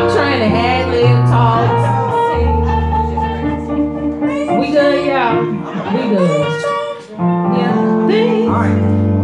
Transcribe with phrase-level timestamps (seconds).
[0.00, 0.48] I'm trying to
[1.30, 1.70] talk.
[4.60, 5.44] We good, y'all.
[5.94, 6.40] We good.
[7.56, 8.48] Yeah, things.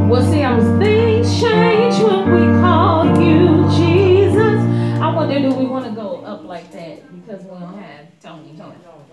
[0.09, 4.61] Well, see, I was things change when we call you Jesus.
[5.01, 7.03] I wonder, do we want to go up like that?
[7.21, 8.53] Because we don't have Tony.
[8.53, 8.65] Here.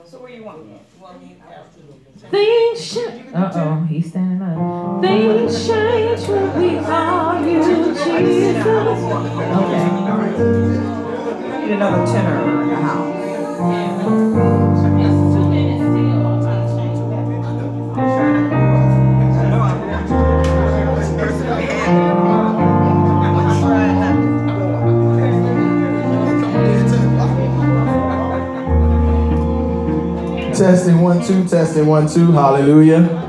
[0.05, 0.67] So where you want
[1.01, 1.35] Well, You
[1.89, 2.02] want?
[2.29, 3.33] Things change.
[3.33, 5.01] Uh oh, he's standing up.
[5.01, 8.65] Things change when we call you Jesus.
[8.65, 9.87] Okay.
[10.09, 10.37] All right.
[11.61, 14.62] Need another tenor in the house.
[30.63, 32.31] testing, one, two, testing, one, two.
[32.31, 33.22] Hallelujah.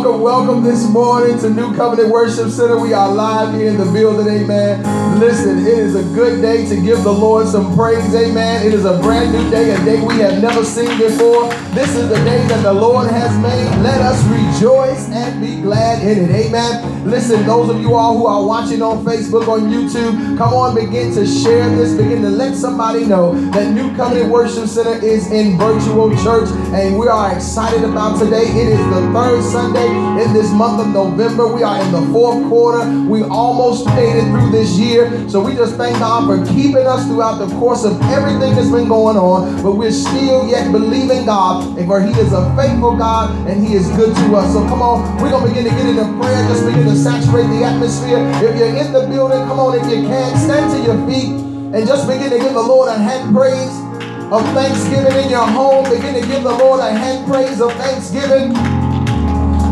[0.00, 2.80] Welcome, welcome this morning to New Covenant Worship Center.
[2.80, 5.20] We are live here in the building, amen.
[5.20, 8.66] Listen, it is a good day to give the Lord some praise, amen.
[8.66, 11.50] It is a brand new day, a day we have never seen before.
[11.74, 13.82] This is the day that the Lord has made.
[13.82, 17.04] Let us rejoice and be glad in it, amen.
[17.04, 21.12] Listen, those of you all who are watching on Facebook, on YouTube, come on, begin
[21.12, 25.58] to share this, begin to let somebody know that New Covenant Worship Center is in
[25.58, 28.46] virtual church, and we are excited about today.
[28.46, 29.88] It is the third Sunday
[30.22, 31.52] in this month of November.
[31.52, 32.88] We are in the fourth quarter.
[33.08, 35.28] We almost made it through this year.
[35.28, 38.86] So we just thank God for keeping us throughout the course of everything that's been
[38.86, 39.62] going on.
[39.64, 43.74] But we're still yet believing God, and for He is a faithful God and He
[43.74, 44.52] is good to us.
[44.52, 46.48] So come on, we're gonna begin to get into prayer.
[46.48, 48.22] Just begin to saturate the atmosphere.
[48.46, 51.34] If you're in the building, come on, if you can, stand to your feet
[51.74, 53.89] and just begin to give the Lord a hand praise
[54.32, 55.84] of thanksgiving in your home.
[55.84, 58.52] Begin to give the Lord a hand praise of thanksgiving.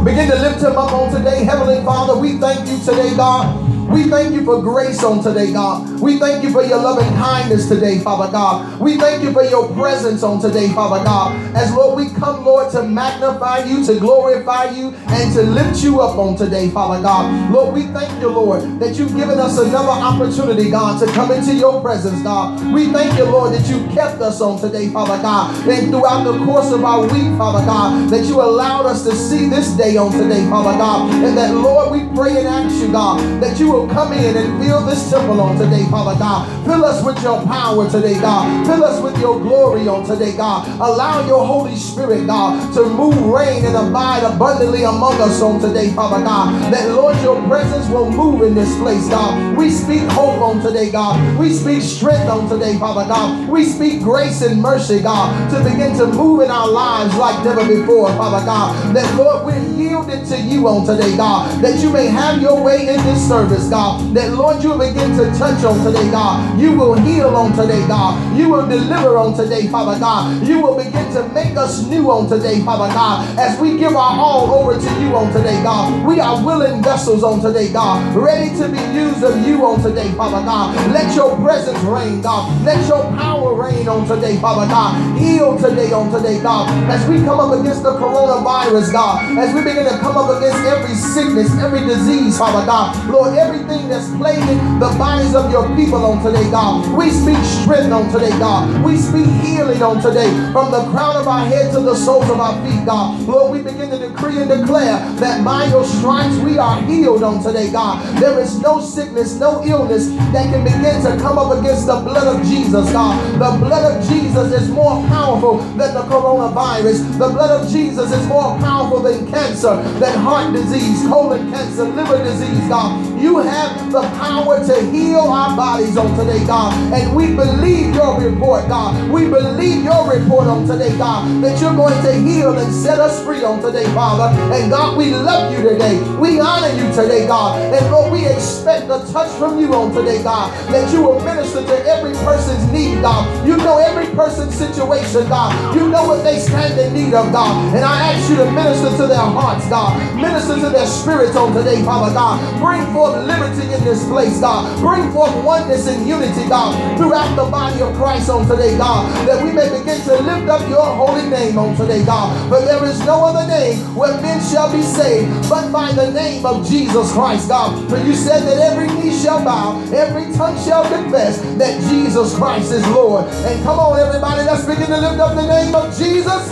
[0.05, 1.45] Begin to lift him up on today.
[1.45, 3.68] Heavenly Father, we thank you today, God.
[3.89, 5.99] We thank you for grace on today, God.
[6.01, 8.79] We thank you for your loving kindness today, Father God.
[8.81, 11.35] We thank you for your presence on today, Father God.
[11.57, 16.01] As Lord, we come, Lord, to magnify you, to glorify you, and to lift you
[16.01, 17.51] up on today, Father God.
[17.51, 21.55] Lord, we thank you, Lord, that you've given us another opportunity, God, to come into
[21.55, 22.73] your presence, God.
[22.73, 25.67] We thank you, Lord, that you kept us on today, Father God.
[25.67, 29.49] And throughout the course of our week, Father God, that you allowed us to see
[29.49, 31.13] this day on today, Father God.
[31.25, 34.37] And that, Lord, we pray and ask you, God, that you will will come in
[34.37, 36.49] and fill this temple on today, Father God.
[36.67, 38.67] Fill us with your power today, God.
[38.67, 40.67] Fill us with your glory on today, God.
[40.81, 45.93] Allow your Holy Spirit, God, to move, reign, and abide abundantly among us on today,
[45.93, 46.73] Father God.
[46.73, 49.57] That, Lord, your presence will move in this place, God.
[49.57, 51.39] We speak hope on today, God.
[51.39, 53.49] We speak strength on today, Father God.
[53.49, 57.67] We speak grace and mercy, God, to begin to move in our lives like never
[57.67, 58.97] before, Father God.
[58.97, 61.63] That, Lord, we're yielded to you on today, God.
[61.63, 64.15] That you may have your way in this service, God.
[64.15, 66.59] That, Lord, you begin to touch on today, God.
[66.59, 68.37] You will heal on today, God.
[68.37, 70.47] You will deliver on today, Father God.
[70.47, 73.39] You will begin to make us new on today, Father God.
[73.39, 76.07] As we give our all over to you on today, God.
[76.07, 78.15] We are willing vessels on today, God.
[78.17, 80.75] Ready to be used of you on today, Father God.
[80.93, 82.51] Let your presence reign, God.
[82.65, 85.19] Let your power reign on today, Father God.
[85.19, 86.69] Heal today on today, God.
[86.91, 89.39] As we come up against the coronavirus, God.
[89.39, 92.95] As we begin to come up against every sickness, every disease, Father God.
[93.11, 96.87] Lord, every everything that's plaguing the bodies of your people on today, God.
[96.97, 98.85] We speak strength on today, God.
[98.85, 102.39] We speak healing on today from the crown of our head to the soles of
[102.41, 103.21] our feet, God.
[103.23, 107.43] Lord, we begin to decree and declare that by your stripes we are healed on
[107.43, 107.99] today, God.
[108.21, 112.27] There is no sickness, no illness that can begin to come up against the blood
[112.27, 113.19] of Jesus, God.
[113.35, 117.19] The blood of Jesus is more powerful than the coronavirus.
[117.19, 122.23] The blood of Jesus is more powerful than cancer, than heart disease, colon cancer, liver
[122.23, 123.19] disease, God.
[123.21, 126.75] You have the power to heal our bodies on today, God.
[126.93, 129.11] And we believe your report, God.
[129.11, 133.25] We believe your report on today, God, that you're going to heal and set us
[133.25, 134.29] free on today, Father.
[134.53, 135.99] And God, we love you today.
[136.19, 137.59] We honor you today, God.
[137.73, 141.65] And Lord, we expect a touch from you on today, God, that you will minister
[141.65, 143.25] to every person's need, God.
[143.47, 145.75] You know every person's situation, God.
[145.75, 147.75] You know what they stand in need of, God.
[147.75, 149.97] And I ask you to minister to their hearts, God.
[150.17, 152.39] Minister to their spirits on today, Father God.
[152.61, 154.79] Bring forth liberty in this place, God.
[154.81, 159.43] Bring forth oneness and unity, God, throughout the body of Christ on today, God, that
[159.43, 162.51] we may begin to lift up your holy name on today, God.
[162.51, 166.45] But there is no other name where men shall be saved but by the name
[166.45, 167.89] of Jesus Christ, God.
[167.89, 172.73] For you said that every knee shall bow, every tongue shall confess that Jesus Christ
[172.73, 173.25] is Lord.
[173.47, 176.51] And come on, everybody, let's begin to lift up the name of Jesus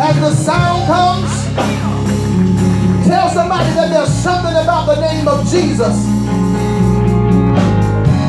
[0.00, 1.39] as the sound comes.
[3.10, 6.06] Tell somebody that there's something about the name of Jesus.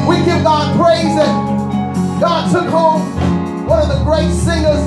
[0.10, 3.06] We give God praise that God took home
[3.68, 4.82] one of the great singers,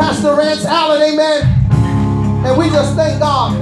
[0.00, 1.44] Pastor Rance Allen, amen.
[2.46, 3.60] And we just thank God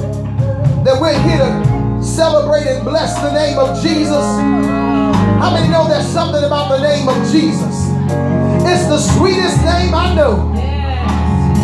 [0.85, 4.23] that we're here to celebrate and bless the name of Jesus.
[5.43, 7.75] How many know there's something about the name of Jesus?
[8.63, 10.37] It's the sweetest name I know.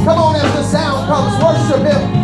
[0.02, 2.24] Come on, as the sound comes, worship Him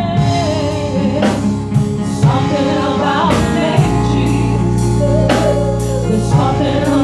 [2.51, 4.59] something about magic.
[6.09, 7.00] There's something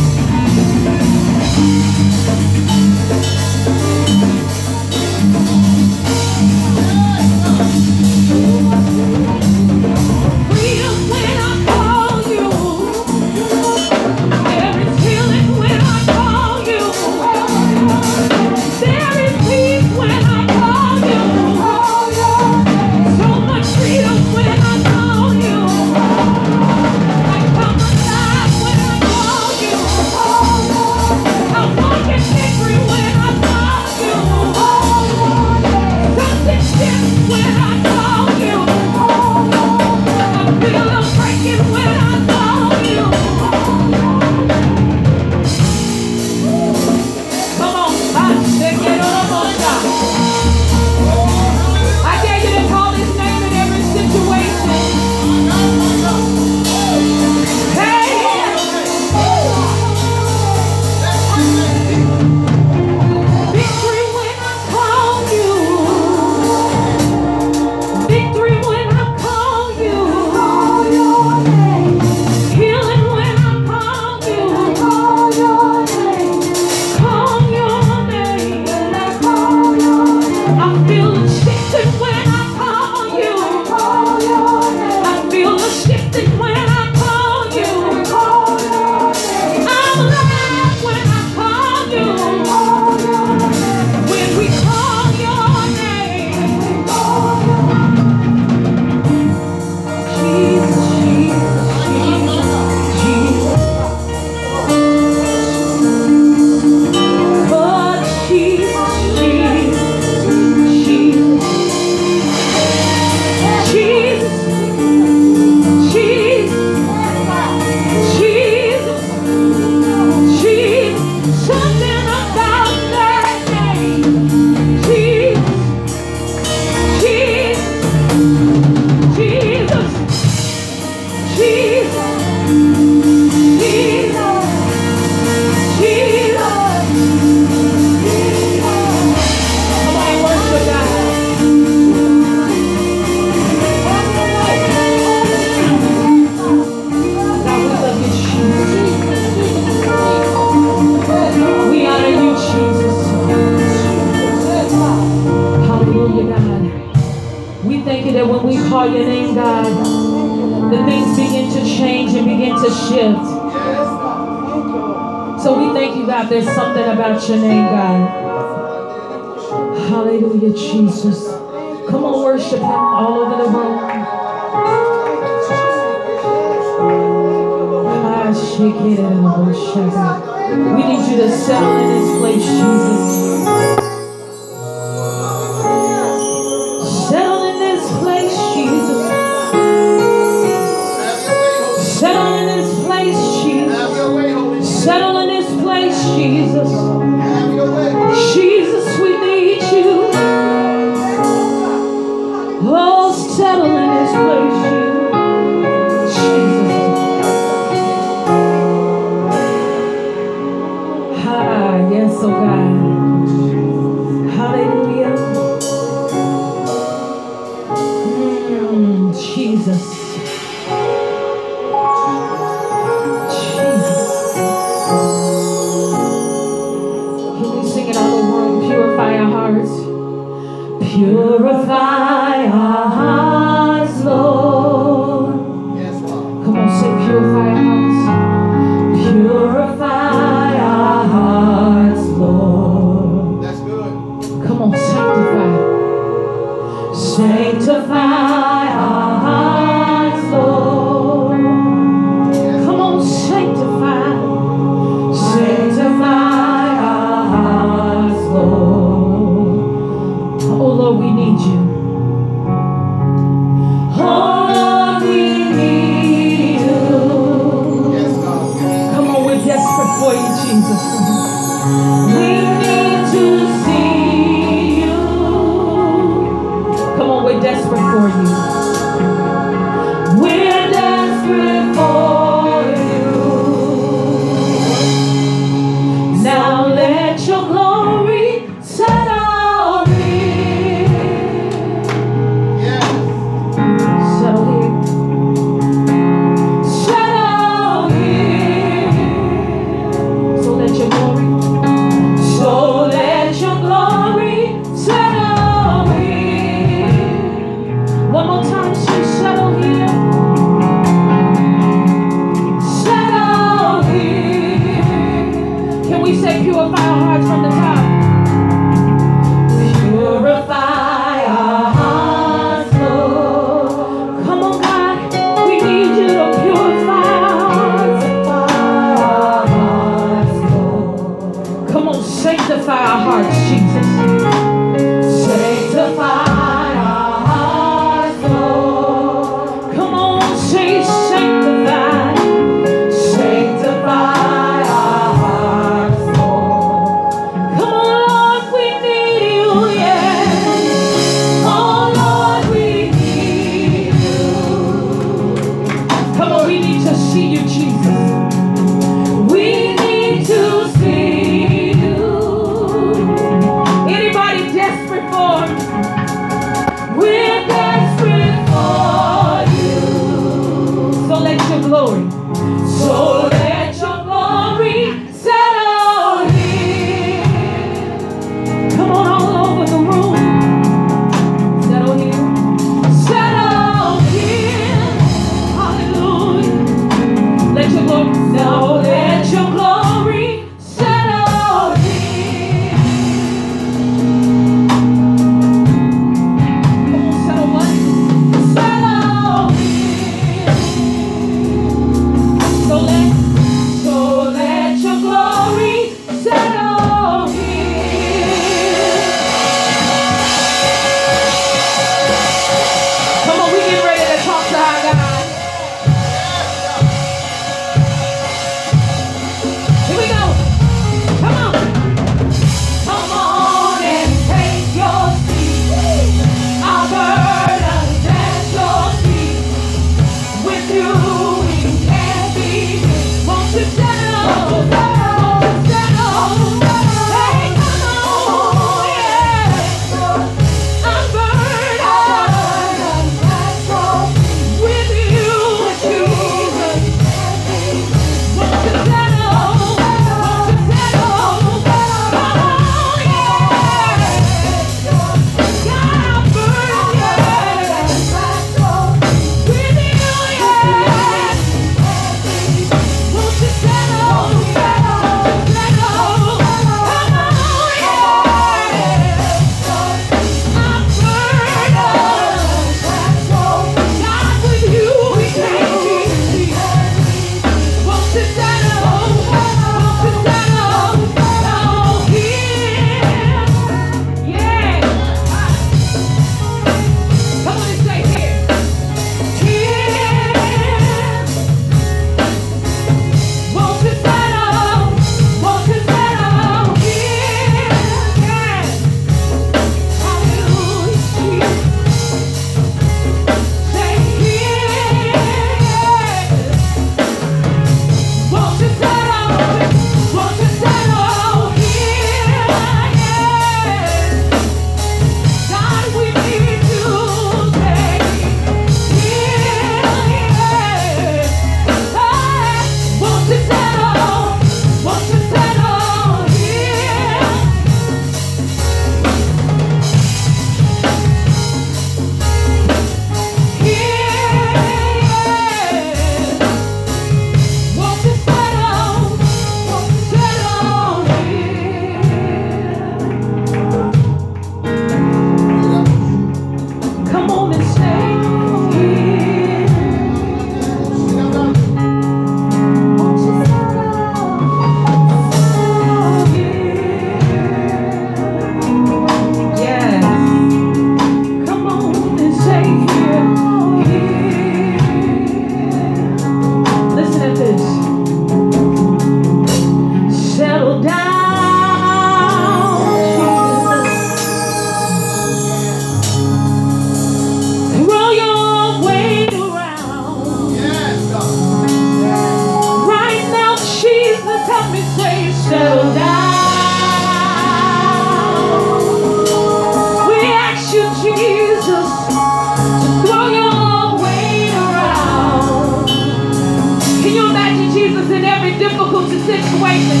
[599.08, 600.00] situation.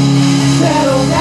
[0.58, 1.19] Settle down.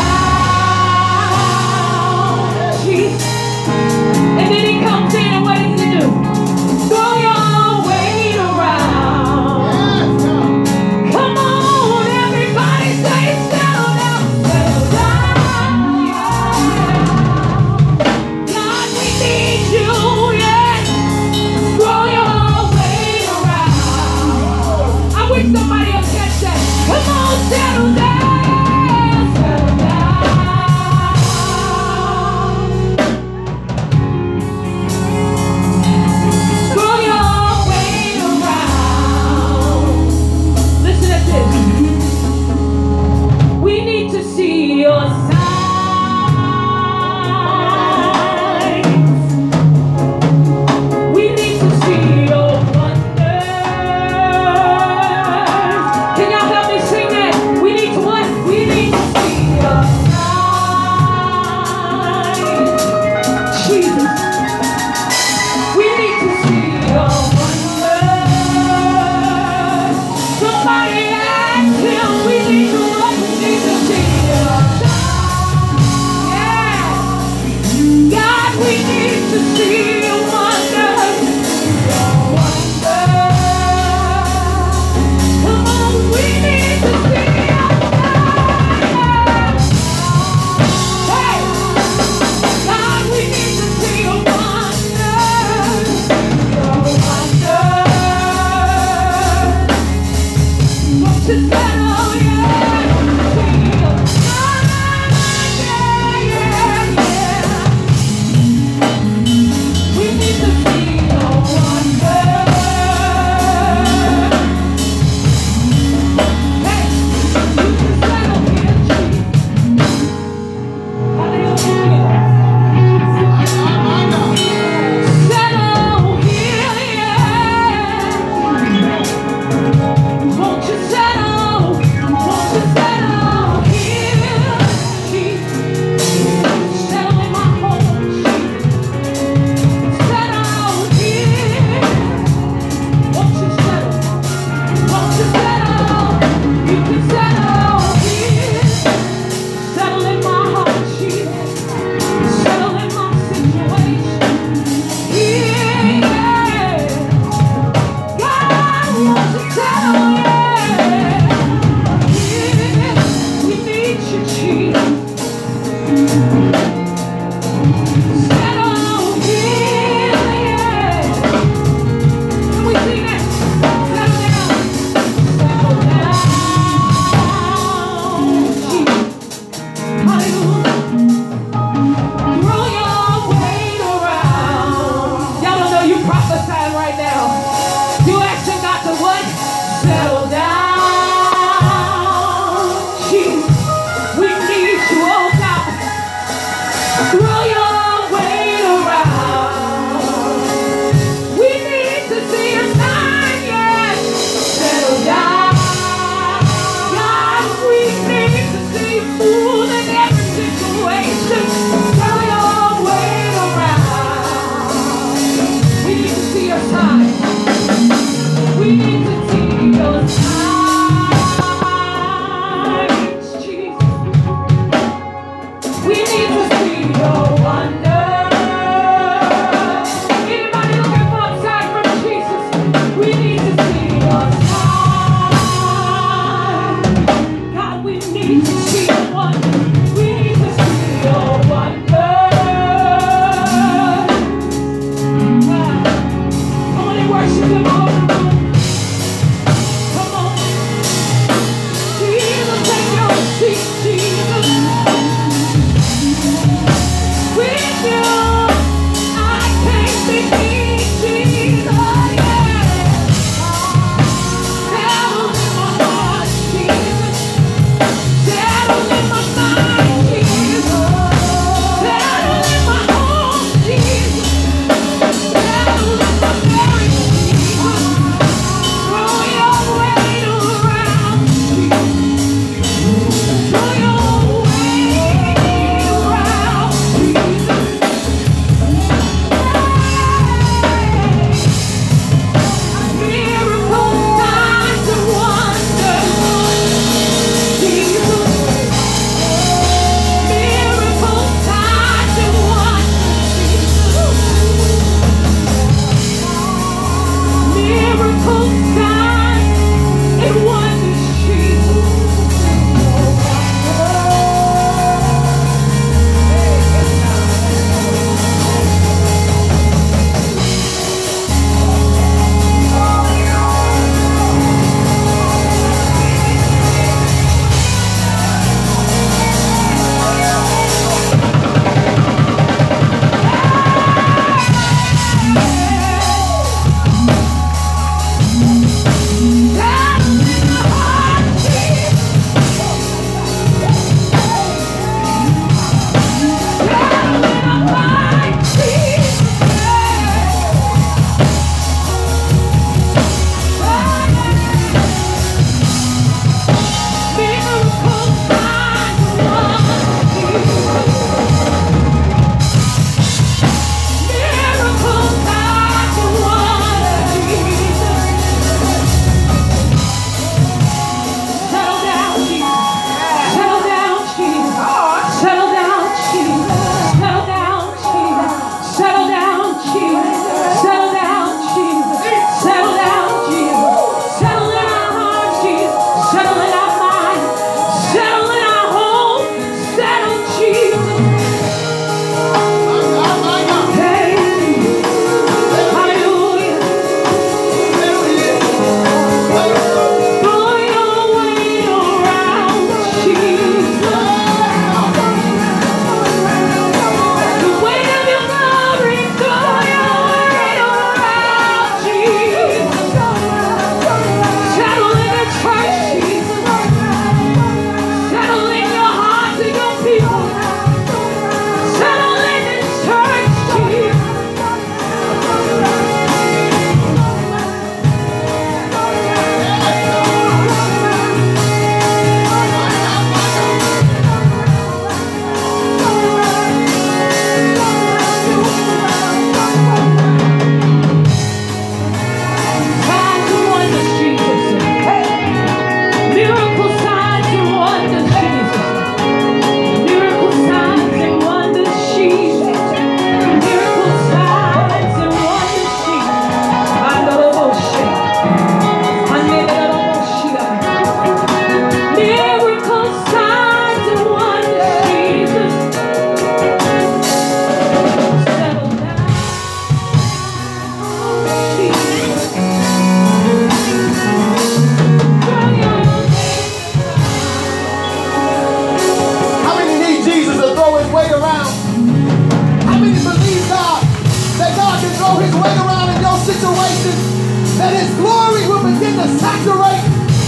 [489.00, 489.80] To saturate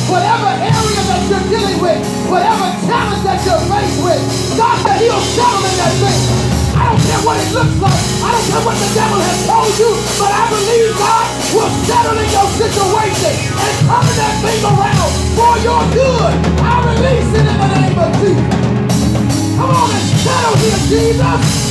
[0.08, 2.00] whatever area that you're dealing with,
[2.32, 4.24] whatever challenge that you're faced with.
[4.56, 6.20] God said he'll settle in that thing.
[6.80, 8.00] I don't care what it looks like.
[8.24, 12.16] I don't care what the devil has told you, but I believe God will settle
[12.16, 16.32] in your situation and turn that thing around for your good.
[16.64, 18.56] I release it in the name of Jesus.
[19.60, 21.71] Come on and settle here, Jesus.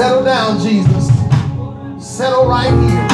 [0.00, 1.08] Settle down, Jesus.
[2.02, 3.06] Settle right here.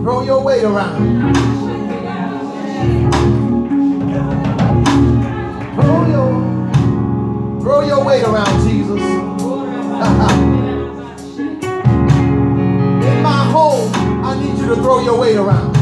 [0.00, 1.34] Throw your weight around.
[5.74, 6.32] Throw your,
[7.60, 9.02] throw your weight around, Jesus.
[13.04, 13.92] In my home,
[14.24, 15.76] I need you to throw your weight around.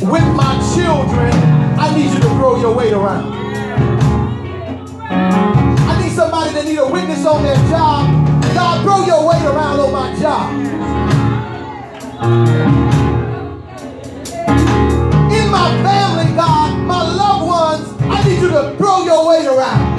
[0.00, 1.34] With my children,
[1.78, 3.37] I need you to throw your weight around
[6.58, 8.04] that need a witness on their job.
[8.52, 10.50] God, throw your weight around on my job.
[15.30, 19.97] In my family, God, my loved ones, I need you to throw your weight around.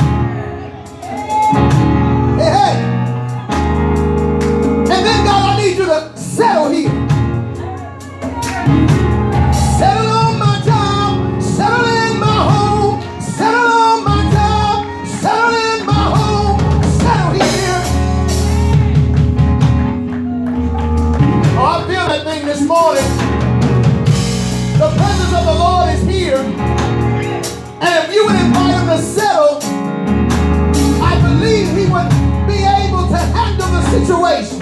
[34.10, 34.60] Situation.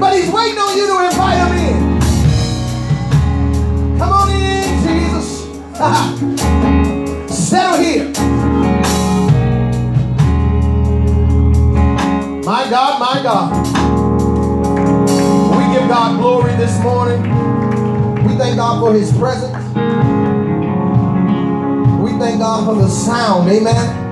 [0.00, 1.98] But he's waiting on you to invite him in.
[3.98, 5.28] Come on in, Jesus.
[7.48, 8.08] settle here.
[12.44, 13.52] My God, my God.
[15.50, 17.20] We give God glory this morning.
[18.24, 19.52] We thank God for his presence.
[22.02, 23.50] We thank God for the sound.
[23.50, 24.06] Amen.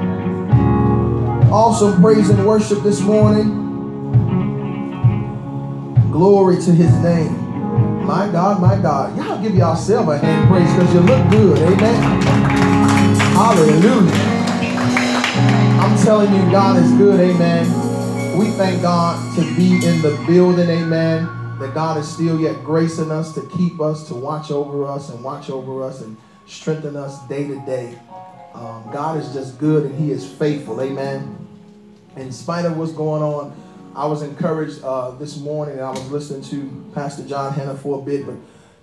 [1.50, 3.65] Awesome praise and worship this morning.
[6.16, 7.32] Glory to his name.
[8.06, 9.14] My God, my God.
[9.18, 11.58] Y'all give yourself a hand praise because you look good.
[11.58, 12.22] Amen.
[13.34, 14.12] Hallelujah.
[15.78, 17.20] I'm telling you, God is good.
[17.20, 18.38] Amen.
[18.38, 20.70] We thank God to be in the building.
[20.70, 25.08] Amen that God is still yet gracing us to keep us, to watch over us
[25.10, 27.98] and watch over us and strengthen us day to day.
[28.52, 30.80] Um, God is just good and He is faithful.
[30.80, 31.46] Amen.
[32.16, 33.54] In spite of what's going on,
[33.96, 37.98] I was encouraged uh, this morning and I was listening to Pastor John Hannah for
[37.98, 38.34] a bit, but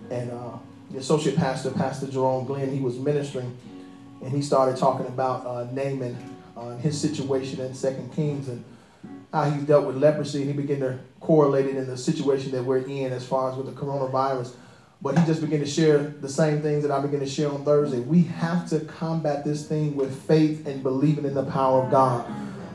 [0.10, 0.58] and uh,
[0.90, 3.56] the associate pastor, Pastor Jerome Glenn, he was ministering
[4.24, 6.18] and he started talking about uh, Naaman,
[6.58, 8.66] uh, his situation in Second Kings and
[9.32, 12.64] how he's dealt with leprosy, and he began to correlate it in the situation that
[12.64, 14.56] we're in as far as with the coronavirus.
[15.00, 17.64] But he just began to share the same things that I began to share on
[17.64, 18.00] Thursday.
[18.00, 22.26] We have to combat this thing with faith and believing in the power of God.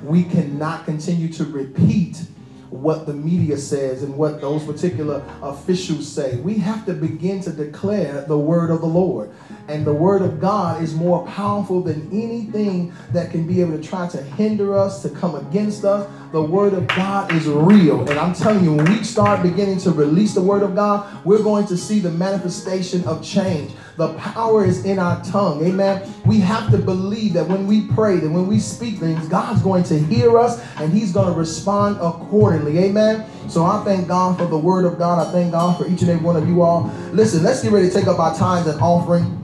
[0.03, 2.23] We cannot continue to repeat
[2.71, 6.37] what the media says and what those particular officials say.
[6.37, 9.31] We have to begin to declare the word of the Lord.
[9.69, 13.83] And the word of God is more powerful than anything that can be able to
[13.83, 16.09] try to hinder us, to come against us.
[16.33, 18.01] The word of God is real.
[18.09, 21.43] And I'm telling you, when we start beginning to release the word of God, we're
[21.43, 23.73] going to see the manifestation of change.
[23.99, 25.67] The power is in our tongue.
[25.67, 26.09] Amen.
[26.25, 29.83] We have to believe that when we pray, that when we speak things, God's going
[29.85, 32.79] to hear us and He's going to respond accordingly.
[32.79, 33.29] Amen.
[33.49, 35.27] So I thank God for the word of God.
[35.27, 36.93] I thank God for each and every one of you all.
[37.11, 39.35] Listen, let's get ready to take up our tithes and offering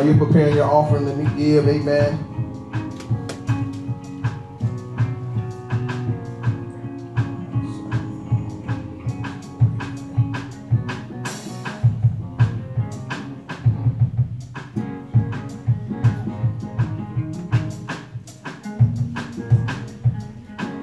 [0.07, 2.17] While you're preparing your offering to give, amen.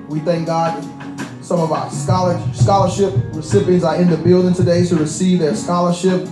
[0.10, 0.84] We thank God
[1.42, 6.28] some of our scholarship recipients are in the building today to receive their scholarship.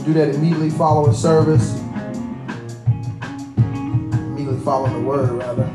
[0.00, 1.78] To do that immediately following service.
[3.58, 5.66] Immediately following the word, rather.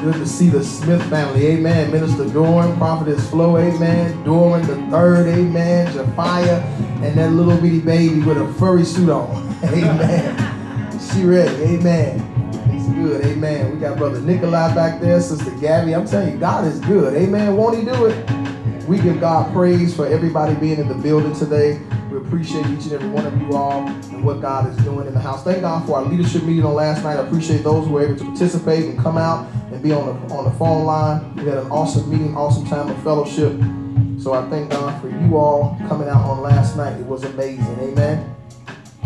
[0.00, 1.46] Good to see the Smith family.
[1.46, 1.92] Amen.
[1.92, 3.58] Minister Dorn, Prophetess Flo.
[3.58, 4.24] Amen.
[4.24, 5.28] Dorn the third.
[5.28, 5.86] Amen.
[5.92, 6.64] Japhiah.
[7.04, 9.54] And that little bitty baby with a furry suit on.
[9.62, 10.98] Amen.
[10.98, 11.76] She ready.
[11.76, 12.33] Amen.
[13.96, 15.94] Brother Nikolai back there, Sister Gabby.
[15.94, 17.14] I'm telling you, God is good.
[17.14, 17.56] Amen.
[17.56, 18.30] Won't He do it?
[18.86, 21.80] We give God praise for everybody being in the building today.
[22.10, 25.14] We appreciate each and every one of you all and what God is doing in
[25.14, 25.42] the house.
[25.42, 27.16] Thank God for our leadership meeting on last night.
[27.16, 30.34] I appreciate those who were able to participate and come out and be on the
[30.34, 31.34] on the phone line.
[31.36, 33.52] We had an awesome meeting, awesome time of fellowship.
[34.20, 36.98] So I thank God for you all coming out on last night.
[36.98, 37.78] It was amazing.
[37.80, 38.34] Amen.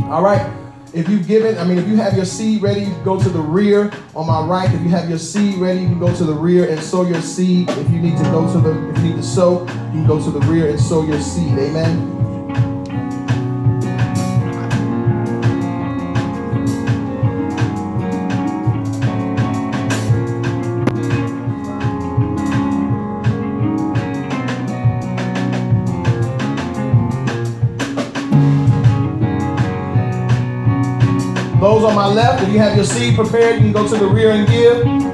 [0.05, 0.68] All right.
[0.95, 3.93] If you've given, I mean, if you have your seed ready, go to the rear
[4.15, 4.73] on my right.
[4.73, 7.21] If you have your seed ready, you can go to the rear and sow your
[7.21, 7.69] seed.
[7.71, 10.23] If you need to go to the, if you need to sow, you can go
[10.23, 11.59] to the rear and sow your seed.
[11.59, 12.18] Amen.
[31.79, 34.09] Those on my left, if you have your seed prepared, you can go to the
[34.09, 35.08] rear and give.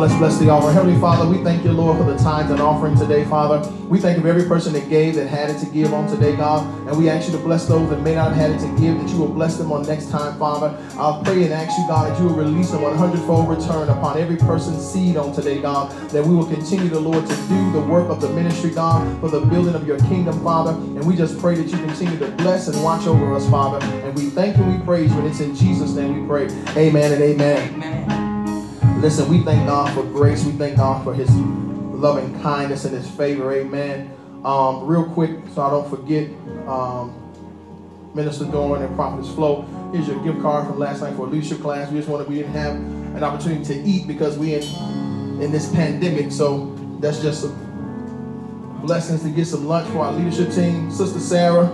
[0.00, 0.72] Let's bless the offering.
[0.72, 3.70] Heavenly Father, we thank you, Lord, for the tithes and offering today, Father.
[3.86, 6.34] We thank you for every person that gave, that had it to give on today,
[6.36, 6.66] God.
[6.88, 8.98] And we ask you to bless those that may not have had it to give,
[8.98, 10.74] that you will bless them on next time, Father.
[10.98, 14.16] I'll pray and ask you, God, that you will release a 100 fold return upon
[14.16, 15.90] every person's seed on today, God.
[16.10, 19.28] That we will continue, the Lord, to do the work of the ministry, God, for
[19.28, 20.72] the building of your kingdom, Father.
[20.72, 23.84] And we just pray that you continue to bless and watch over us, Father.
[23.84, 26.44] And we thank you, we praise you, and it's in Jesus' name we pray.
[26.76, 27.74] Amen and amen.
[27.74, 28.19] Amen.
[29.00, 30.44] Listen, we thank God for grace.
[30.44, 33.50] We thank God for His loving kindness and His favor.
[33.50, 34.14] Amen.
[34.44, 36.28] Um, real quick, so I don't forget,
[36.68, 37.16] um,
[38.14, 39.62] Minister Dorn and Prophetess Flo.
[39.92, 41.90] Here's your gift card from last night for a leadership class.
[41.90, 44.62] We just wanted, we didn't have an opportunity to eat because we in
[45.40, 46.30] in this pandemic.
[46.30, 50.90] So that's just some blessings to get some lunch for our leadership team.
[50.90, 51.66] Sister Sarah,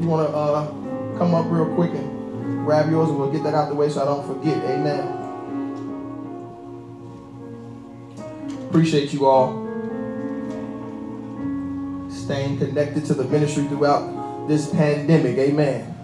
[0.00, 0.66] you want to uh,
[1.18, 4.00] come up real quick and grab yours, and we'll get that out the way so
[4.00, 4.56] I don't forget.
[4.64, 5.21] Amen.
[8.72, 9.68] Appreciate you all
[12.08, 15.36] staying connected to the ministry throughout this pandemic.
[15.36, 15.94] Amen.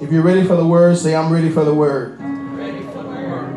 [0.00, 2.18] If you're ready for the word, say, I'm ready for the word.
[2.22, 3.54] Ready for the word.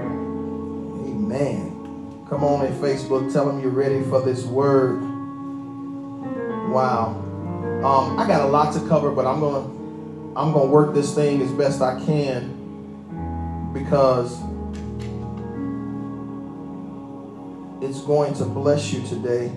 [1.07, 2.25] Amen.
[2.29, 3.31] Come on in Facebook.
[3.31, 4.99] Tell them you're ready for this word.
[6.69, 7.21] Wow.
[7.81, 9.69] Um, I got a lot to cover, but I'm gonna
[10.37, 14.37] I'm gonna work this thing as best I can because
[17.85, 19.51] it's going to bless you today.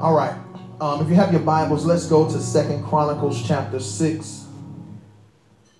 [0.00, 0.34] All right.
[0.80, 4.46] Um, if you have your Bibles, let's go to Second Chronicles chapter 6.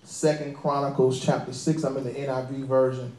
[0.03, 1.83] Second Chronicles chapter 6.
[1.83, 3.11] I'm in the NIV version.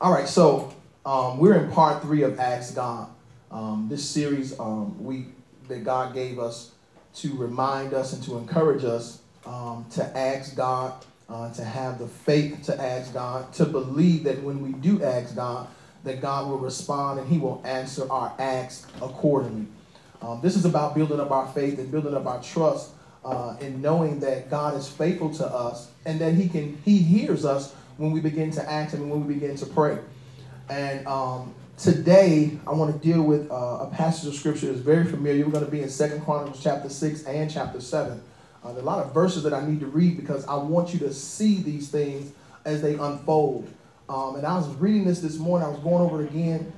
[0.00, 0.72] All right, so
[1.04, 3.08] um, we're in part three of Ask God.
[3.50, 5.26] Um, this series um, we
[5.68, 6.72] that God gave us
[7.16, 10.92] to remind us and to encourage us um, to ask God,
[11.28, 15.36] uh, to have the faith to ask God, to believe that when we do ask
[15.36, 15.68] God,
[16.04, 19.66] that God will respond and He will answer our acts accordingly.
[20.22, 22.90] Um, this is about building up our faith and building up our trust
[23.24, 27.44] uh, in knowing that God is faithful to us and that He can He hears
[27.44, 29.98] us when we begin to act and when we begin to pray.
[30.68, 35.04] And um, today I want to deal with uh, a passage of scripture that's very
[35.04, 35.44] familiar.
[35.44, 38.22] We're going to be in Second Chronicles chapter six and chapter seven.
[38.64, 40.92] Uh, there are a lot of verses that I need to read because I want
[40.92, 42.32] you to see these things
[42.64, 43.70] as they unfold.
[44.08, 45.66] Um, and I was reading this this morning.
[45.66, 46.72] I was going over it again,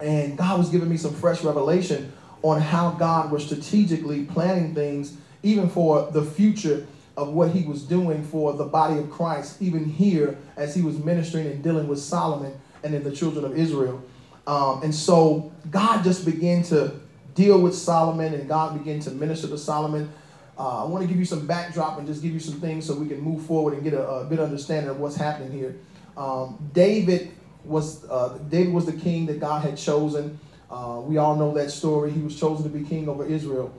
[0.00, 5.16] and God was giving me some fresh revelation on how God was strategically planning things,
[5.42, 6.86] even for the future
[7.16, 10.98] of what He was doing for the body of Christ, even here as He was
[10.98, 12.52] ministering and dealing with Solomon
[12.84, 14.02] and then the children of Israel.
[14.46, 16.92] Um, and so God just began to
[17.34, 20.12] deal with Solomon, and God began to minister to Solomon.
[20.58, 22.94] Uh, I want to give you some backdrop and just give you some things so
[22.94, 25.76] we can move forward and get a, a good understanding of what's happening here.
[26.16, 27.30] Um, David
[27.64, 30.38] was uh, David was the king that God had chosen.
[30.70, 32.10] Uh, we all know that story.
[32.10, 33.72] He was chosen to be king over Israel.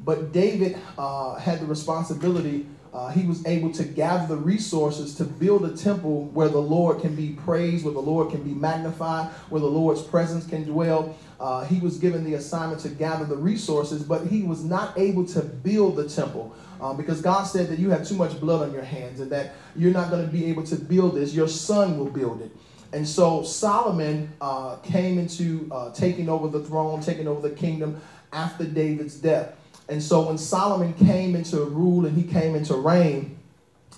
[0.00, 2.66] But David uh, had the responsibility.
[2.92, 7.00] Uh, he was able to gather the resources to build a temple where the Lord
[7.00, 11.16] can be praised, where the Lord can be magnified, where the Lord's presence can dwell.
[11.40, 15.26] Uh, he was given the assignment to gather the resources, but he was not able
[15.26, 16.54] to build the temple.
[16.80, 19.54] Um, because God said that you have too much blood on your hands and that
[19.74, 21.34] you're not going to be able to build this.
[21.34, 22.50] Your son will build it.
[22.92, 28.00] And so Solomon uh, came into uh, taking over the throne, taking over the kingdom
[28.32, 29.56] after David's death.
[29.88, 33.36] And so when Solomon came into rule and he came into reign,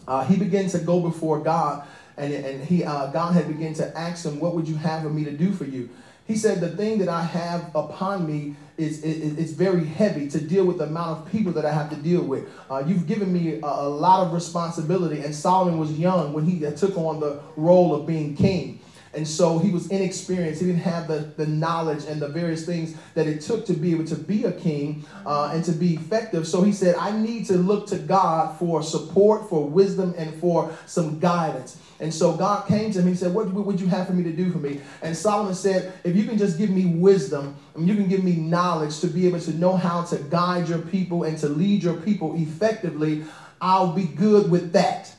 [0.09, 3.97] uh, he began to go before God, and, and he uh, God had begun to
[3.99, 5.89] ask him, "What would you have of me to do for you?"
[6.27, 10.41] He said, "The thing that I have upon me is, is, is very heavy to
[10.41, 12.49] deal with the amount of people that I have to deal with.
[12.70, 16.61] Uh, you've given me a, a, lot of responsibility, and Solomon was young when he
[16.72, 18.81] took on the role of being king."
[19.16, 20.61] And so he was inexperienced.
[20.61, 23.93] He didn't have the, the knowledge and the various things that it took to be
[23.93, 26.47] able to be a king uh, and to be effective.
[26.47, 30.70] So he said, I need to look to God for support, for wisdom, and for
[30.85, 31.81] some guidance.
[31.99, 34.33] And so God came to him and said, What would you have for me to
[34.33, 34.81] do for me?
[35.03, 38.37] And Solomon said, If you can just give me wisdom, and you can give me
[38.37, 41.97] knowledge to be able to know how to guide your people and to lead your
[42.01, 43.25] people effectively,
[43.61, 45.16] I'll be good with that.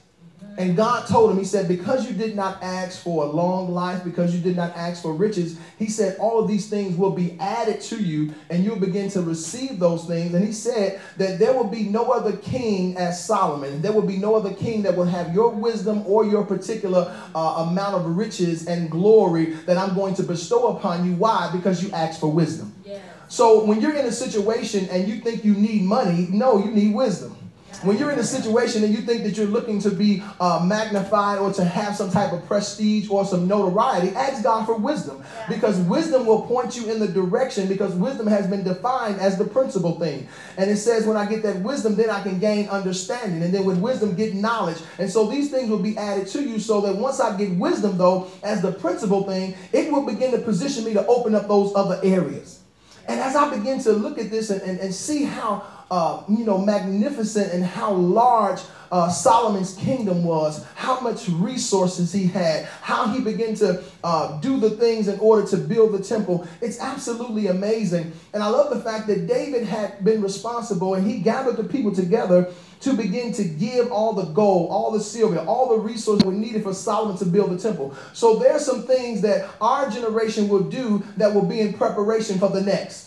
[0.57, 4.03] And God told him, He said, Because you did not ask for a long life,
[4.03, 7.37] because you did not ask for riches, He said, All of these things will be
[7.39, 10.33] added to you, and you'll begin to receive those things.
[10.33, 13.83] And He said that there will be no other king as Solomon.
[13.83, 17.67] There will be no other king that will have your wisdom or your particular uh,
[17.69, 21.15] amount of riches and glory that I'm going to bestow upon you.
[21.15, 21.51] Why?
[21.53, 22.73] Because you asked for wisdom.
[22.83, 22.99] Yeah.
[23.27, 26.95] So when you're in a situation and you think you need money, no, you need
[26.95, 27.46] wisdom.
[27.83, 31.37] When you're in a situation and you think that you're looking to be uh, magnified
[31.37, 35.77] or to have some type of prestige or some notoriety, ask God for wisdom because
[35.81, 39.99] wisdom will point you in the direction because wisdom has been defined as the principal
[39.99, 40.27] thing.
[40.57, 43.43] And it says, when I get that wisdom, then I can gain understanding.
[43.43, 44.77] And then with wisdom, get knowledge.
[44.97, 47.97] And so these things will be added to you so that once I get wisdom,
[47.97, 51.75] though, as the principal thing, it will begin to position me to open up those
[51.75, 52.63] other areas.
[53.07, 56.43] And as I begin to look at this and, and, and see how uh, you
[56.45, 58.59] know, magnificent and how large
[58.91, 64.59] uh, Solomon's kingdom was, how much resources he had, how he began to uh, do
[64.59, 66.47] the things in order to build the temple.
[66.61, 68.13] It's absolutely amazing.
[68.33, 71.93] And I love the fact that David had been responsible and he gathered the people
[71.93, 76.31] together to begin to give all the gold, all the silver, all the resources were
[76.31, 77.95] needed for Solomon to build the temple.
[78.13, 82.49] So there's some things that our generation will do that will be in preparation for
[82.49, 83.06] the next.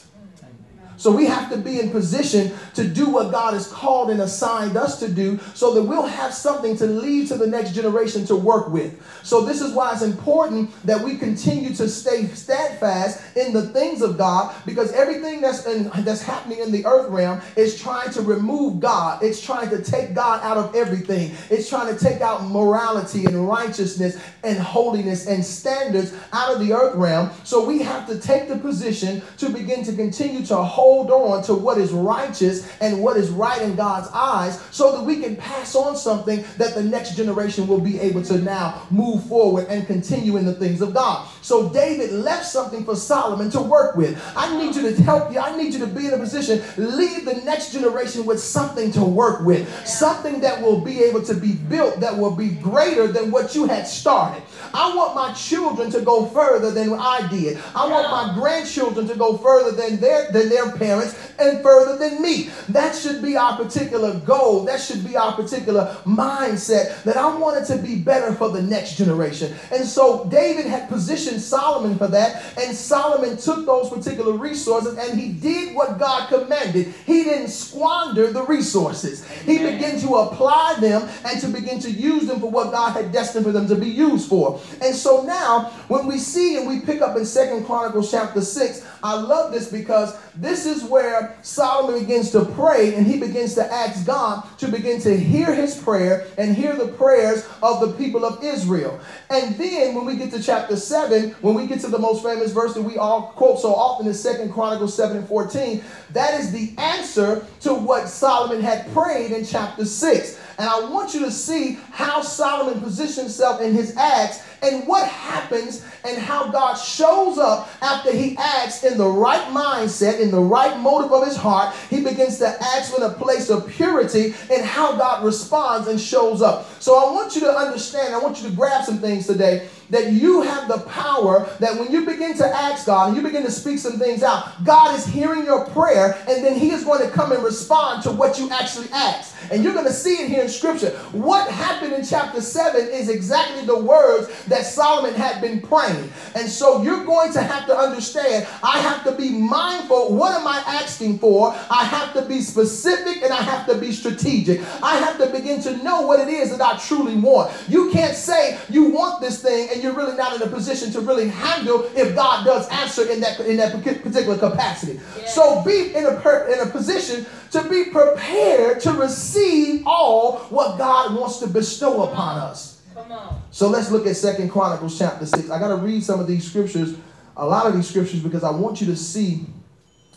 [1.00, 4.76] So we have to be in position to do what God has called and assigned
[4.76, 8.36] us to do so that we'll have something to leave to the next generation to
[8.36, 9.00] work with.
[9.22, 14.02] So this is why it's important that we continue to stay steadfast in the things
[14.02, 18.20] of God because everything that's in, that's happening in the earth realm is trying to
[18.20, 19.22] remove God.
[19.22, 21.34] It's trying to take God out of everything.
[21.48, 26.74] It's trying to take out morality and righteousness and holiness and standards out of the
[26.74, 27.30] earth realm.
[27.44, 31.40] So we have to take the position to begin to continue to hold hold on
[31.44, 35.36] to what is righteous and what is right in God's eyes so that we can
[35.36, 39.86] pass on something that the next generation will be able to now move forward and
[39.86, 41.28] continue in the things of God.
[41.42, 44.20] So David left something for Solomon to work with.
[44.34, 45.38] I need you to help you.
[45.38, 49.04] I need you to be in a position, leave the next generation with something to
[49.04, 53.30] work with, something that will be able to be built that will be greater than
[53.30, 54.42] what you had started.
[54.74, 57.58] I want my children to go further than I did.
[57.74, 62.20] I want my grandchildren to go further than their than their parents and further than
[62.20, 62.50] me.
[62.70, 64.64] That should be our particular goal.
[64.64, 68.62] That should be our particular mindset that I want it to be better for the
[68.62, 69.54] next generation.
[69.72, 75.18] And so David had positioned Solomon for that, and Solomon took those particular resources and
[75.18, 76.94] he did what God commanded.
[77.06, 79.28] He didn't squander the resources.
[79.42, 83.12] He began to apply them and to begin to use them for what God had
[83.12, 84.60] destined for them to be used for.
[84.82, 88.86] And so now, when we see and we pick up in Second Chronicles chapter 6,
[89.02, 93.72] I love this because this is where Solomon begins to pray and he begins to
[93.72, 98.24] ask God to begin to hear his prayer and hear the prayers of the people
[98.24, 99.00] of Israel.
[99.28, 102.52] And then when we get to chapter 7, when we get to the most famous
[102.52, 106.52] verse that we all quote so often in Second Chronicles 7 and 14, that is
[106.52, 110.40] the answer to what Solomon had prayed in chapter 6.
[110.58, 115.06] And I want you to see how Solomon positions himself in his acts and what
[115.08, 120.40] happens and how God shows up after he acts in the right mindset, in the
[120.40, 121.74] right motive of his heart.
[121.88, 126.42] He begins to act in a place of purity and how God responds and shows
[126.42, 126.68] up.
[126.80, 130.12] So I want you to understand, I want you to grab some things today that
[130.12, 133.50] you have the power that when you begin to ask God and you begin to
[133.50, 137.10] speak some things out, God is hearing your prayer and then He is going to
[137.10, 139.36] come and respond to what you actually ask.
[139.50, 140.90] And you're going to see it here in Scripture.
[141.12, 146.12] What happened in chapter 7 is exactly the words that Solomon had been praying.
[146.34, 150.14] And so you're going to have to understand I have to be mindful.
[150.14, 151.52] What am I asking for?
[151.70, 154.60] I have to be specific and I have to be strategic.
[154.82, 157.52] I have to begin to know what it is that I truly want.
[157.68, 161.00] You can't say you want this thing and you're really not in a position to
[161.00, 165.00] really handle if God does answer in that in that particular capacity.
[165.18, 165.26] Yeah.
[165.26, 170.78] So be in a per, in a position to be prepared to receive all what
[170.78, 172.82] God wants to bestow upon us.
[172.94, 173.42] Come on.
[173.50, 175.50] So let's look at Second Chronicles chapter 6.
[175.50, 176.96] I got to read some of these scriptures,
[177.36, 179.46] a lot of these scriptures, because I want you to see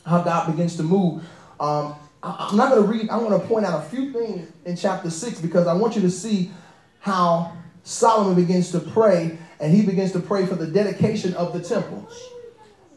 [0.05, 1.23] how God begins to move.
[1.59, 4.51] Um, I, I'm not going to read, I want to point out a few things
[4.65, 6.51] in chapter 6 because I want you to see
[6.99, 7.53] how
[7.83, 12.07] Solomon begins to pray and he begins to pray for the dedication of the temple.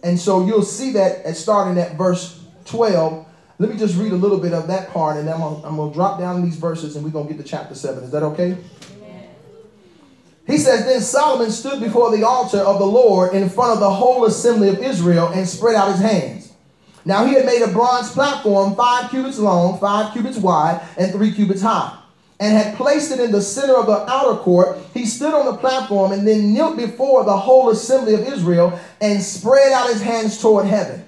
[0.03, 3.27] And so you'll see that at starting at verse 12.
[3.59, 5.93] Let me just read a little bit of that part and then I'm I'm gonna
[5.93, 8.05] drop down these verses and we're gonna get to chapter 7.
[8.05, 8.57] Is that okay?
[10.47, 13.91] He says, Then Solomon stood before the altar of the Lord in front of the
[13.91, 16.53] whole assembly of Israel and spread out his hands.
[17.05, 21.33] Now he had made a bronze platform five cubits long, five cubits wide, and three
[21.33, 21.99] cubits high
[22.39, 25.57] and had placed it in the center of the outer court, he stood on the
[25.57, 30.41] platform and then knelt before the whole assembly of Israel and spread out his hands
[30.41, 31.05] toward heaven.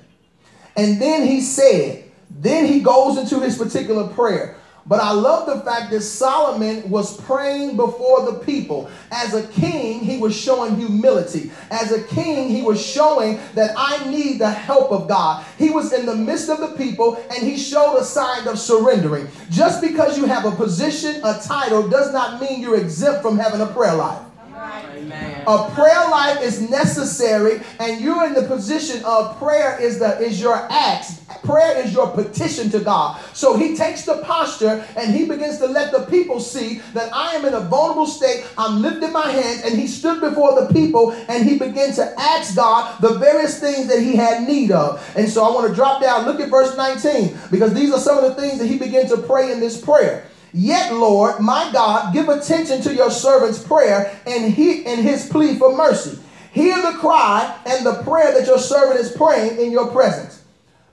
[0.77, 4.57] And then he said, then he goes into his particular prayer.
[4.89, 8.91] But I love the fact that Solomon was praying before the people.
[9.13, 11.53] As a king, he was showing humility.
[11.71, 15.45] As a king, he was showing that I need the help of God.
[15.59, 19.29] He was in the midst of the people and he showed a sign of surrendering.
[19.51, 23.61] Just because you have a position, a title, does not mean you're exempt from having
[23.61, 24.28] a prayer life.
[24.69, 25.45] Amen.
[25.47, 30.41] A prayer life is necessary, and you're in the position of prayer is the is
[30.41, 31.21] your acts.
[31.45, 33.21] Prayer is your petition to God.
[33.33, 37.35] So he takes the posture and he begins to let the people see that I
[37.37, 38.45] am in a vulnerable state.
[38.59, 42.57] I'm lifting my hands, and he stood before the people and he began to ask
[42.57, 45.03] God the various things that he had need of.
[45.17, 48.19] And so I want to drop down, look at verse 19, because these are some
[48.19, 50.27] of the things that he began to pray in this prayer.
[50.53, 55.59] Yet, Lord, my God, give attention to your servant's prayer and he and his plea
[55.59, 56.19] for mercy.
[56.53, 60.43] Hear the cry and the prayer that your servant is praying in your presence.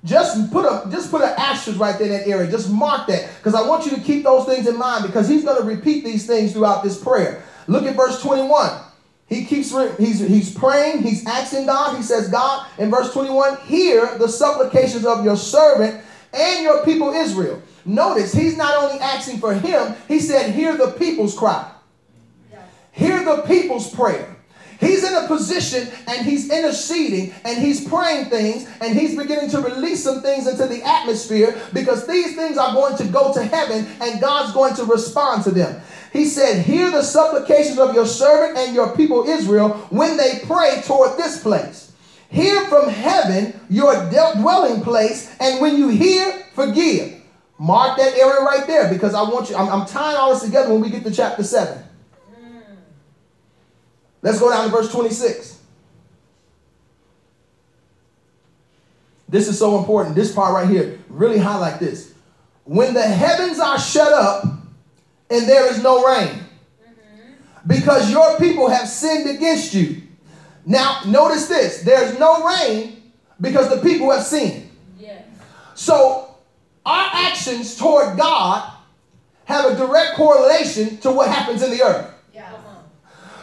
[0.03, 2.51] Just put a just put an asterisk right there in that area.
[2.51, 5.43] Just mark that because I want you to keep those things in mind because he's
[5.43, 7.43] going to repeat these things throughout this prayer.
[7.67, 8.81] Look at verse 21.
[9.27, 11.97] He keeps he's he's praying, he's asking God.
[11.97, 17.11] He says, God, in verse 21, hear the supplications of your servant and your people
[17.11, 17.61] Israel.
[17.85, 21.71] Notice he's not only asking for him, he said, Hear the people's cry,
[22.91, 24.35] hear the people's prayer.
[24.79, 29.61] He's in a position and he's interceding and he's praying things and he's beginning to
[29.61, 33.87] release some things into the atmosphere because these things are going to go to heaven
[34.01, 35.81] and God's going to respond to them.
[36.11, 40.81] He said, Hear the supplications of your servant and your people Israel when they pray
[40.85, 41.93] toward this place.
[42.29, 47.21] hear from heaven your dwelling place, and when you hear, forgive.
[47.57, 50.71] Mark that area right there because I want you, I'm, I'm tying all this together
[50.71, 51.83] when we get to chapter 7.
[54.21, 55.59] Let's go down to verse 26.
[59.29, 60.15] This is so important.
[60.15, 62.13] This part right here, really highlight this.
[62.63, 64.43] When the heavens are shut up
[65.29, 66.45] and there is no rain,
[67.67, 70.01] because your people have sinned against you.
[70.65, 74.69] Now, notice this there's no rain because the people have sinned.
[74.99, 75.23] Yes.
[75.75, 76.34] So,
[76.85, 78.71] our actions toward God
[79.45, 82.13] have a direct correlation to what happens in the earth.
[82.37, 82.83] On.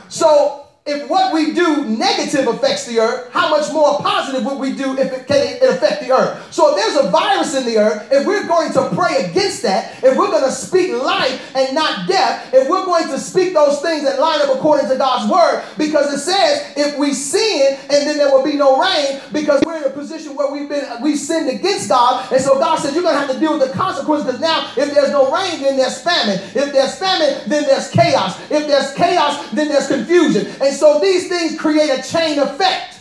[0.09, 4.73] So, if what we do negative affects the earth, how much more positive would we
[4.73, 6.53] do if it can it affect the earth?
[6.53, 10.03] So if there's a virus in the earth, if we're going to pray against that,
[10.03, 13.81] if we're going to speak life and not death, if we're going to speak those
[13.81, 18.07] things that line up according to God's word, because it says if we sin and
[18.09, 21.19] then there will be no rain, because we're in a position where we've been we've
[21.19, 23.73] sinned against God, and so God said you're going to have to deal with the
[23.73, 24.27] consequences.
[24.27, 26.41] Because now, if there's no rain, then there's famine.
[26.55, 28.41] If there's famine, then there's chaos.
[28.51, 30.47] If there's chaos, then there's confusion.
[30.73, 33.01] And so these things create a chain effect.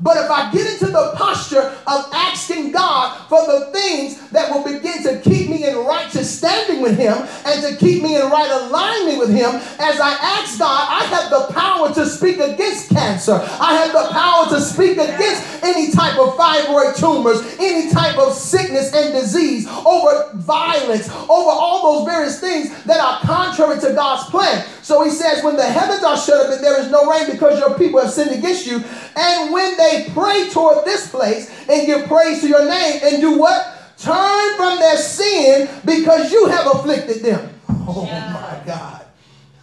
[0.00, 4.64] But if I get into the posture of asking God for the things that will
[4.64, 8.50] begin to keep me in righteous standing with Him and to keep me in right
[8.50, 13.34] alignment with Him, as I ask God, I have the power to speak against cancer.
[13.34, 18.34] I have the power to speak against any type of fibroid tumors, any type of
[18.34, 24.28] sickness and disease, over violence, over all those various things that are contrary to God's
[24.30, 24.66] plan.
[24.86, 27.58] So He says, when the heavens are shut up and there is no rain because
[27.58, 28.76] your people have sinned against you,
[29.16, 33.36] and when they pray toward this place and give praise to your name and do
[33.36, 33.66] what?
[33.98, 37.52] Turn from their sin because you have afflicted them.
[37.88, 39.06] Oh my God.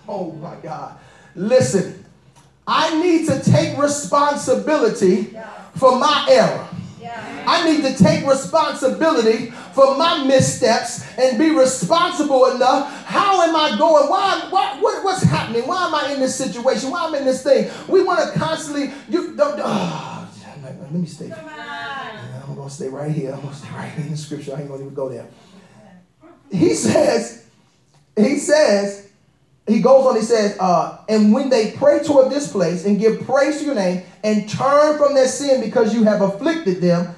[0.09, 0.97] Oh my God.
[1.36, 2.03] Listen,
[2.67, 5.38] I need to take responsibility
[5.78, 6.67] for my error.
[7.16, 13.05] I need to take responsibility for my missteps and be responsible enough.
[13.05, 14.09] How am I going?
[14.09, 15.68] Why, why what, what's happening?
[15.68, 16.91] Why am I in this situation?
[16.91, 17.70] Why am I in this thing?
[17.88, 20.30] We want to constantly, you don't, oh,
[20.64, 21.32] let me stay.
[21.32, 23.34] I'm going to stay right here.
[23.34, 24.55] I'm going to stay right here in the scripture.
[24.55, 25.28] I ain't going to even go there.
[26.51, 27.45] He says,
[28.16, 29.09] he says,
[29.68, 33.26] he goes on, he says, uh, and when they pray toward this place and give
[33.26, 37.16] praise to your name and turn from their sin because you have afflicted them,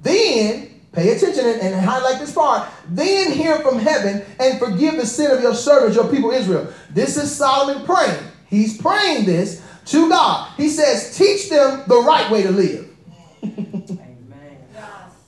[0.00, 2.68] then pay attention and, and highlight this part.
[2.88, 6.72] Then hear from heaven and forgive the sin of your servants, your people Israel.
[6.90, 8.22] This is Solomon praying.
[8.48, 10.50] He's praying this to God.
[10.56, 12.88] He says, teach them the right way to live.
[13.42, 14.08] Amen.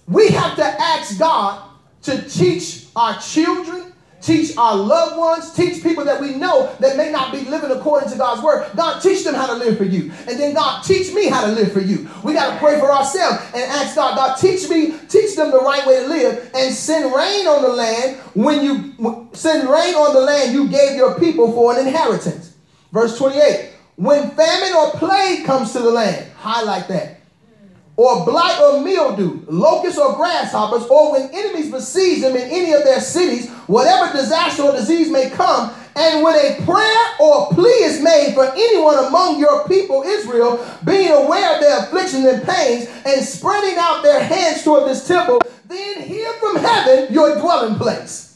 [0.06, 1.70] We have to ask God
[2.02, 3.93] to teach our children,
[4.24, 8.08] teach our loved ones, teach people that we know that may not be living according
[8.08, 8.66] to God's word.
[8.74, 10.12] God, teach them how to live for you.
[10.26, 12.08] And then God, teach me how to live for you.
[12.22, 15.60] We got to pray for ourselves and ask God, God, teach me, teach them the
[15.60, 20.14] right way to live and send rain on the land when you send rain on
[20.14, 22.56] the land you gave your people for an inheritance.
[22.92, 23.72] Verse 28.
[23.96, 27.13] When famine or plague comes to the land, highlight that
[27.96, 32.82] or blight or mildew, locusts or grasshoppers, or when enemies besiege them in any of
[32.82, 38.02] their cities, whatever disaster or disease may come, and when a prayer or plea is
[38.02, 43.24] made for anyone among your people Israel, being aware of their afflictions and pains, and
[43.24, 48.32] spreading out their hands toward this temple, then hear from heaven your dwelling place.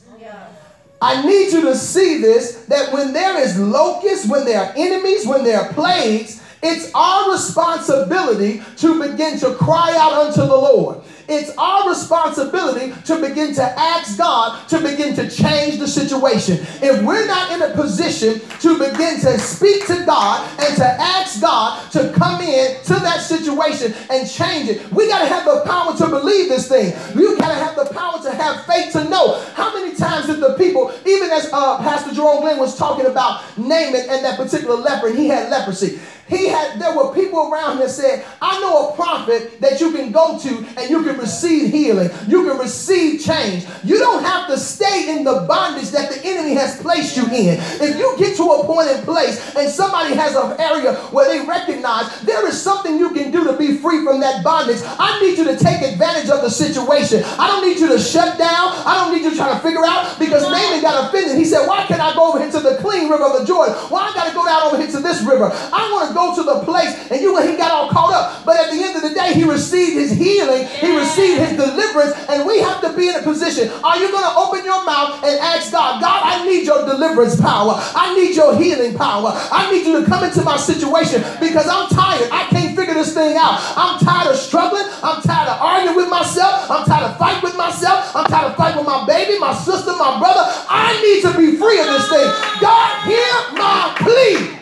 [1.00, 5.26] I need you to see this that when there is locusts, when there are enemies,
[5.26, 11.02] when there are plagues, it's our responsibility to begin to cry out unto the Lord.
[11.30, 16.56] It's our responsibility to begin to ask God to begin to change the situation.
[16.80, 21.40] If we're not in a position to begin to speak to God and to ask
[21.42, 25.62] God to come in to that situation and change it, we got to have the
[25.66, 26.94] power to believe this thing.
[27.14, 29.38] You got to have the power to have faith to know.
[29.52, 33.42] How many times did the people, even as uh, Pastor Jerome Glenn was talking about
[33.58, 36.00] Naaman and that particular leper, and he had leprosy.
[36.28, 39.92] He had, there were people around him that said, I know a prophet that you
[39.92, 42.10] can go to and you can receive healing.
[42.26, 43.66] You can receive change.
[43.84, 47.58] You don't have to stay in the bondage that the enemy has placed you in.
[47.80, 51.44] If you get to a point in place and somebody has an area where they
[51.46, 55.38] recognize there is something you can do to be free from that bondage, I need
[55.38, 57.22] you to take advantage of the situation.
[57.38, 58.72] I don't need you to shut down.
[58.84, 61.38] I don't need you to try to figure out because Naaman got offended.
[61.38, 63.74] He said, Why can't I go over here to the clean river of the Jordan?
[63.88, 65.50] Why I got to go down over here to this river?
[65.52, 68.44] I want to go to the place and you he got all caught up.
[68.44, 72.18] But at the end of the day, he received his healing, he received his deliverance,
[72.28, 73.70] and we have to be in a position.
[73.84, 77.40] Are you going to open your mouth and ask God, God, I need your deliverance
[77.40, 77.78] power.
[77.94, 79.30] I need your healing power.
[79.52, 82.28] I need you to come into my situation because I'm tired.
[82.32, 83.62] I can't figure this thing out.
[83.76, 84.84] I'm tired of struggling.
[85.02, 86.70] I'm tired of arguing with myself.
[86.70, 88.16] I'm tired of fighting with myself.
[88.16, 90.42] I'm tired of fighting with my baby, my sister, my brother.
[90.68, 92.28] I need to be free of this thing.
[92.60, 94.57] God, hear my plea.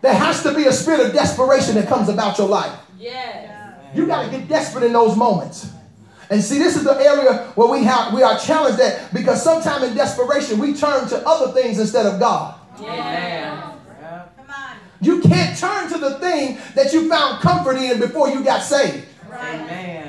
[0.00, 2.78] There has to be a spirit of desperation that comes about your life.
[2.98, 3.94] Yes.
[3.94, 5.72] You got to get desperate in those moments.
[6.30, 9.84] And see, this is the area where we have we are challenged at because sometimes
[9.84, 12.54] in desperation we turn to other things instead of God.
[12.80, 13.72] Yeah.
[14.36, 14.76] Come on.
[15.00, 19.06] You can't turn to the thing that you found comfort in before you got saved.
[19.32, 20.07] Amen.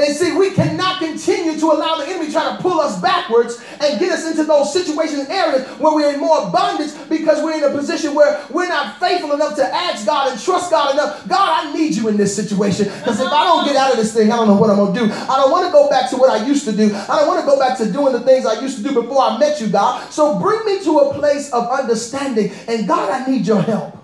[0.00, 4.00] And see, we cannot continue to allow the enemy try to pull us backwards and
[4.00, 7.64] get us into those situations and areas where we're in more abundance because we're in
[7.64, 11.28] a position where we're not faithful enough to ask God and trust God enough.
[11.28, 14.14] God, I need you in this situation because if I don't get out of this
[14.14, 15.12] thing, I don't know what I'm going to do.
[15.12, 16.94] I don't want to go back to what I used to do.
[16.94, 19.20] I don't want to go back to doing the things I used to do before
[19.20, 20.10] I met you, God.
[20.10, 22.52] So bring me to a place of understanding.
[22.68, 23.98] And God, I need your help.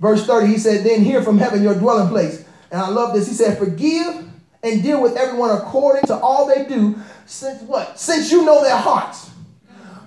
[0.00, 2.46] Verse 30, he said, Then hear from heaven your dwelling place.
[2.70, 3.26] And I love this.
[3.28, 4.27] He said, Forgive
[4.62, 6.96] and deal with everyone according to all they do,
[7.26, 7.98] since what?
[7.98, 9.30] Since you know their hearts.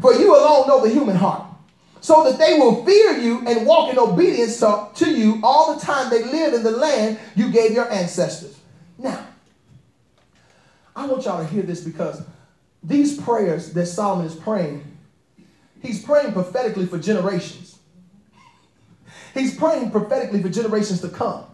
[0.01, 1.43] For you alone know the human heart.
[2.01, 5.81] So that they will fear you and walk in obedience to, to you all the
[5.81, 8.59] time they live in the land you gave your ancestors.
[8.97, 9.23] Now,
[10.95, 12.23] I want y'all to hear this because
[12.83, 14.83] these prayers that Solomon is praying,
[15.81, 17.77] he's praying prophetically for generations.
[19.33, 21.45] He's praying prophetically for generations to come.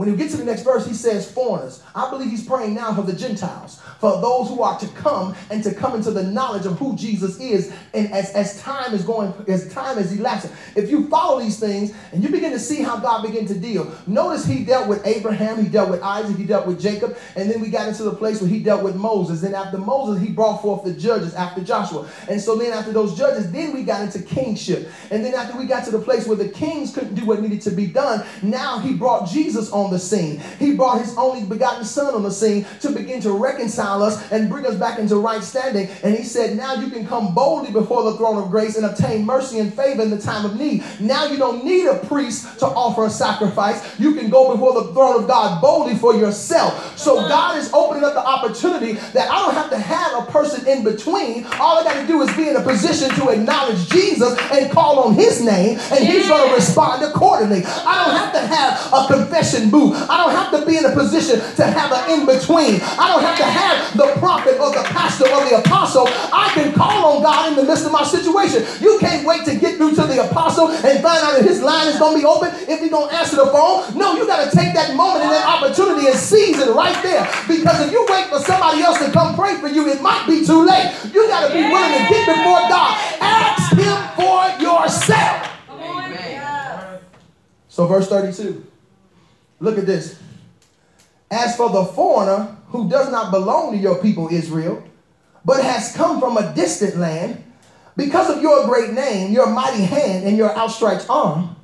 [0.00, 1.82] When you get to the next verse, he says foreigners.
[1.94, 5.62] I believe he's praying now for the Gentiles, for those who are to come and
[5.62, 7.70] to come into the knowledge of who Jesus is.
[7.92, 11.92] And as, as time is going, as time is elapsing, if you follow these things
[12.12, 15.62] and you begin to see how God began to deal, notice he dealt with Abraham,
[15.62, 18.40] he dealt with Isaac, he dealt with Jacob, and then we got into the place
[18.40, 19.42] where he dealt with Moses.
[19.42, 22.08] Then after Moses, he brought forth the judges after Joshua.
[22.26, 24.88] And so then after those judges, then we got into kingship.
[25.10, 27.60] And then after we got to the place where the kings couldn't do what needed
[27.60, 30.40] to be done, now he brought Jesus on the scene.
[30.58, 34.48] He brought his only begotten son on the scene to begin to reconcile us and
[34.48, 35.88] bring us back into right standing.
[36.02, 39.24] And he said, now you can come boldly before the throne of grace and obtain
[39.24, 40.84] mercy and favor in the time of need.
[41.00, 43.98] Now you don't need a priest to offer a sacrifice.
[43.98, 46.98] You can go before the throne of God boldly for yourself.
[46.98, 50.66] So God is opening up the opportunity that I don't have to have a person
[50.66, 51.46] in between.
[51.58, 55.00] All I got to do is be in a position to acknowledge Jesus and call
[55.00, 57.62] on his name, and he's going to respond accordingly.
[57.64, 59.96] I don't have to have a confession booth.
[60.08, 62.80] I don't have to be in a position to have an in between.
[62.98, 66.06] I don't have to have the prophet or the pastor or the apostle.
[66.08, 68.66] I can call on God in the midst of my situation.
[68.80, 71.88] You can't wait to get through to the apostle and find out if his line
[71.88, 73.96] is going to be open, if he's going to answer the phone.
[73.96, 77.24] No, you got to take that moment and that opportunity and seize it right there.
[77.46, 80.44] Because if you wait for somebody else to come pray for you, it might be
[80.44, 80.92] too late.
[81.12, 82.98] You got to be willing to get before God.
[83.20, 85.50] Ask him for yourself.
[87.68, 88.69] So, verse 32.
[89.60, 90.18] Look at this.
[91.30, 94.82] As for the foreigner who does not belong to your people Israel,
[95.44, 97.44] but has come from a distant land,
[97.96, 101.56] because of your great name, your mighty hand, and your outstretched arm,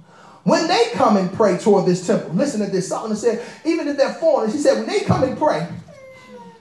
[0.44, 2.88] when they come and pray toward this temple, listen to this.
[2.88, 5.66] Solomon said, even if they're foreigners, he said, when they come and pray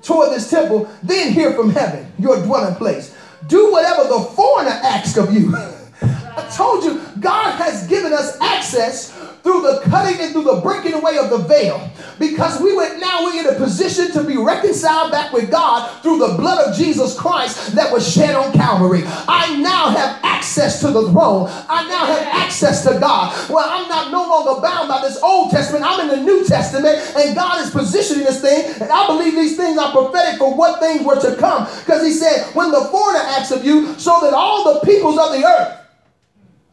[0.02, 3.16] toward this temple, then hear from heaven, your dwelling place.
[3.48, 5.56] Do whatever the foreigner asks of you.
[6.02, 9.12] I told you, God has given us access
[9.46, 11.88] through the cutting and through the breaking away of the veil.
[12.18, 16.18] Because we were now we're in a position to be reconciled back with God through
[16.18, 19.04] the blood of Jesus Christ that was shed on Calvary.
[19.06, 21.48] I now have access to the throne.
[21.70, 23.50] I now have access to God.
[23.50, 25.86] Well, I'm not no longer bound by this Old Testament.
[25.86, 28.82] I'm in the New Testament, and God is positioning this thing.
[28.82, 31.66] And I believe these things are prophetic for what things were to come.
[31.86, 35.34] Because He said, when the foreigner acts of you, so that all the peoples of
[35.34, 35.85] the earth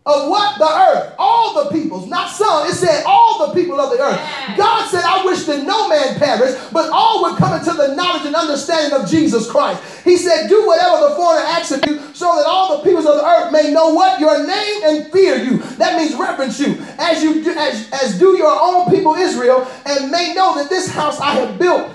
[0.05, 0.59] of what?
[0.59, 1.15] The earth.
[1.19, 2.67] All the peoples, not some.
[2.67, 4.19] It said all the people of the earth.
[4.57, 8.27] God said, I wish that no man perish, but all would come into the knowledge
[8.27, 9.81] and understanding of Jesus Christ.
[10.03, 13.15] He said, do whatever the foreigner asks of you, so that all the peoples of
[13.15, 14.19] the earth may know what?
[14.19, 15.59] Your name and fear you.
[15.79, 16.77] That means reverence you.
[16.99, 20.91] As you do, as, as do your own people Israel, and may know that this
[20.91, 21.93] house I have built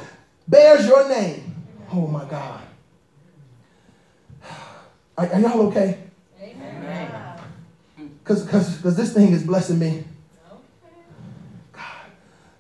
[0.48, 1.56] bears your name.
[1.92, 2.62] Oh my God.
[5.18, 6.07] Are, are y'all okay?
[8.28, 10.04] Because because this thing is blessing me.
[11.72, 11.84] God.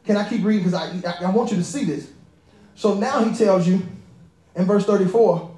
[0.05, 0.63] Can I keep reading?
[0.63, 2.09] Because I, I, I want you to see this.
[2.75, 3.85] So now he tells you
[4.55, 5.55] in verse 34,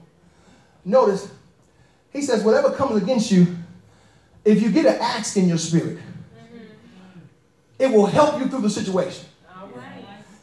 [0.86, 1.30] notice,
[2.12, 3.55] he says, whatever comes against you,
[4.43, 7.20] if you get an axe in your spirit, mm-hmm.
[7.78, 9.26] it will help you through the situation.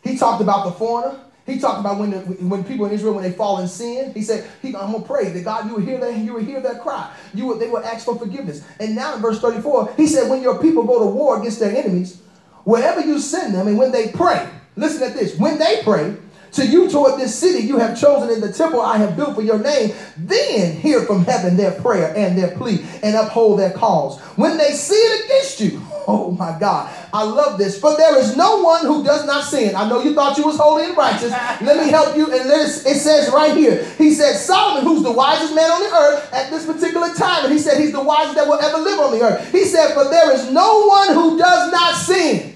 [0.04, 1.18] He talked about the foreigner.
[1.46, 4.22] He talked about when, the, when people in Israel, when they fall in sin, he
[4.22, 6.60] said, he, I'm going to pray that God, you will hear that, you will hear
[6.60, 7.08] that cry.
[7.34, 8.64] You will, they will ask for forgiveness.
[8.80, 11.74] And now in verse 34, he said, when your people go to war against their
[11.74, 12.20] enemies,
[12.64, 16.16] wherever you send them, and when they pray, listen at this, when they pray,
[16.56, 19.42] to you toward this city you have chosen in the temple I have built for
[19.42, 24.20] your name, then hear from heaven their prayer and their plea and uphold their cause.
[24.36, 27.78] When they sin against you, oh my God, I love this.
[27.78, 29.76] For there is no one who does not sin.
[29.76, 31.30] I know you thought you was holy and righteous.
[31.30, 32.24] Let me help you.
[32.32, 35.94] And let it says right here, he said, Solomon, who's the wisest man on the
[35.94, 38.98] earth at this particular time, and he said he's the wisest that will ever live
[39.00, 39.52] on the earth.
[39.52, 42.55] He said, For there is no one who does not sin.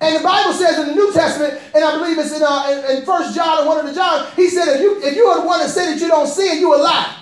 [0.00, 2.98] And the Bible says in the New Testament, and I believe it's in, uh, in,
[2.98, 5.40] in First John or one of the John, he said, if you if you are
[5.40, 7.16] the one that said that you don't sin, you a lie.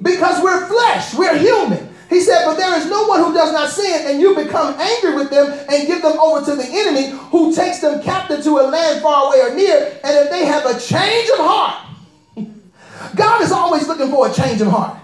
[0.00, 1.94] because we're flesh, we're human.
[2.08, 5.14] He said, but there is no one who does not sin, and you become angry
[5.14, 8.64] with them and give them over to the enemy who takes them captive to a
[8.64, 10.00] land far away or near.
[10.02, 11.86] And if they have a change of heart,
[13.14, 14.98] God is always looking for a change of heart.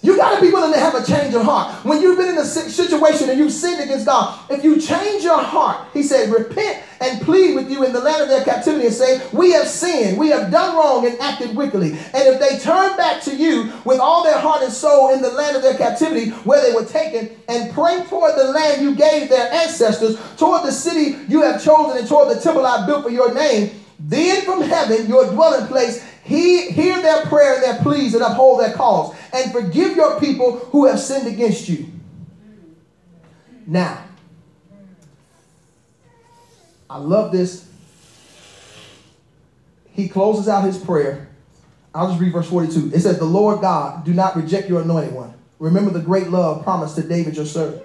[0.00, 1.84] You got to be willing to have a change of heart.
[1.84, 5.42] When you've been in a situation and you've sinned against God, if you change your
[5.42, 8.94] heart, he said, repent and plead with you in the land of their captivity and
[8.94, 11.90] say, We have sinned, we have done wrong and acted wickedly.
[11.90, 15.30] And if they turn back to you with all their heart and soul in the
[15.30, 19.28] land of their captivity where they were taken and pray toward the land you gave
[19.28, 23.10] their ancestors, toward the city you have chosen and toward the temple I built for
[23.10, 23.70] your name,
[24.00, 28.60] then from heaven, your dwelling place, he hear their prayer and their pleas and uphold
[28.60, 31.86] their cause, and forgive your people who have sinned against you.
[33.66, 34.04] Now,
[36.90, 37.66] I love this.
[39.92, 41.30] He closes out his prayer.
[41.94, 42.94] I'll just read verse 42.
[42.94, 45.32] It says, The Lord God, do not reject your anointed one.
[45.58, 47.84] Remember the great love promised to David, your servant.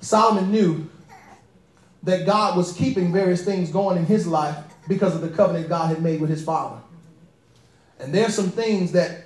[0.00, 0.88] Solomon knew
[2.04, 4.56] that God was keeping various things going in his life
[4.88, 6.80] because of the covenant God had made with his father.
[8.00, 9.22] And there's some things that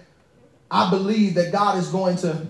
[0.71, 2.47] I believe that God is going to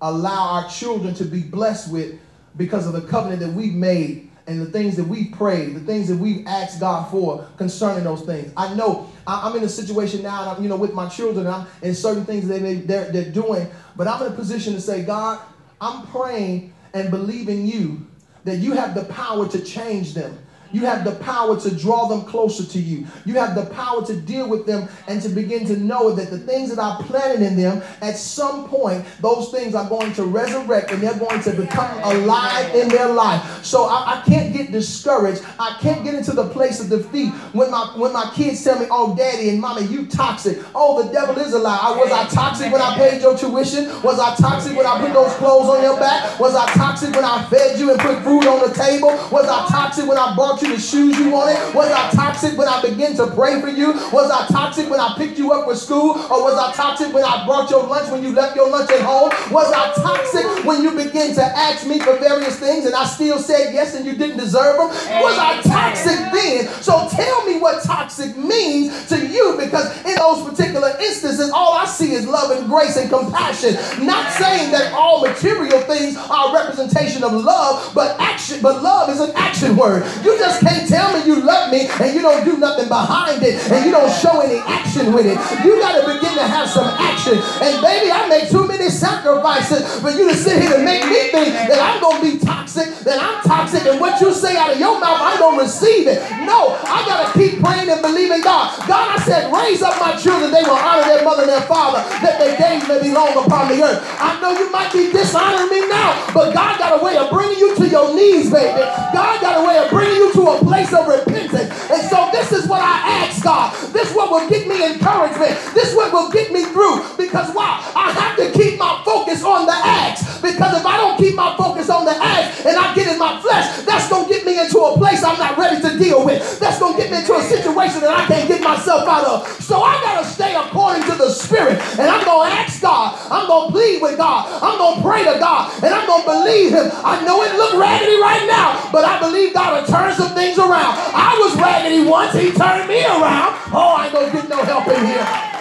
[0.00, 2.18] allow our children to be blessed with
[2.56, 6.08] because of the covenant that we've made and the things that we've prayed, the things
[6.08, 8.52] that we've asked God for concerning those things.
[8.56, 11.54] I know I'm in a situation now, and I'm, you know, with my children, and
[11.54, 15.04] I'm in certain things they, they're, they're doing, but I'm in a position to say,
[15.04, 15.40] God,
[15.80, 18.04] I'm praying and believing you
[18.44, 20.36] that you have the power to change them.
[20.72, 23.06] You have the power to draw them closer to you.
[23.24, 26.38] You have the power to deal with them and to begin to know that the
[26.38, 30.90] things that I planted in them, at some point, those things are going to resurrect
[30.90, 33.64] and they're going to become alive in their life.
[33.64, 35.42] So I, I can't get discouraged.
[35.58, 38.86] I can't get into the place of defeat when my when my kids tell me,
[38.90, 41.96] "Oh, daddy and mommy, you toxic." Oh, the devil is a lie.
[41.96, 43.86] Was I toxic when I paid your tuition?
[44.02, 46.38] Was I toxic when I put those clothes on your back?
[46.40, 49.10] Was I toxic when I fed you and put food on the table?
[49.30, 51.74] Was I toxic when I you the shoes you wanted?
[51.74, 53.92] Was I toxic when I began to pray for you?
[54.12, 56.12] Was I toxic when I picked you up for school?
[56.12, 59.00] Or was I toxic when I brought your lunch when you left your lunch at
[59.00, 59.30] home?
[59.50, 63.38] Was I toxic when you began to ask me for various things and I still
[63.38, 64.88] said yes and you didn't deserve them?
[64.88, 66.68] Was I toxic then?
[66.82, 71.86] So tell me what toxic means to you because in those particular instances, all I
[71.86, 73.74] see is love and grace and compassion.
[74.04, 79.10] Not saying that all material things are a representation of love, but action, but love
[79.10, 80.04] is an action word.
[80.24, 83.60] You just can't tell me you love me and you don't do nothing behind it
[83.70, 85.38] and you don't show any action with it.
[85.64, 87.38] You got to begin to have some action.
[87.62, 91.30] And baby, I make too many sacrifices for you to sit here and make me
[91.30, 94.72] think that I'm going to be toxic, that I'm toxic, and what you say out
[94.72, 96.22] of your mouth, going to receive it.
[96.46, 98.78] No, I got to keep praying and believing God.
[98.86, 100.54] God, I said, raise up my children.
[100.54, 103.68] They will honor their mother and their father, that their days may be long upon
[103.68, 103.98] the earth.
[104.22, 107.58] I know you might be dishonoring me now, but God got a way of bringing
[107.58, 108.86] you to your knees, baby.
[109.10, 111.70] God got a way of bringing you to a place of repentance.
[111.90, 113.74] And so this is what I ask God.
[113.92, 115.58] This is what will get me encouragement.
[115.74, 117.02] This is what will get me through.
[117.16, 117.82] Because why?
[117.94, 120.40] I have to keep my focus on the axe.
[120.40, 123.40] Because if I don't keep my focus on the axe and I get in my
[123.40, 126.60] flesh, that's going to get me into a place I'm not ready to deal with.
[126.60, 129.48] That's going to get me into a situation that I can't get myself out of.
[129.62, 131.78] So I got to stay according to the Spirit.
[131.98, 133.18] And I'm going to ask God.
[133.30, 134.50] I'm going to plead with God.
[134.62, 135.72] I'm going to pray to God.
[135.82, 136.90] And I'm going to believe Him.
[137.04, 140.58] I know it look raggedy right now, but I believe God will turn some things
[140.58, 140.96] around.
[141.14, 142.34] I was raggedy once.
[142.34, 143.58] He turned me around.
[143.72, 145.52] Oh, I ain't to get no help in here.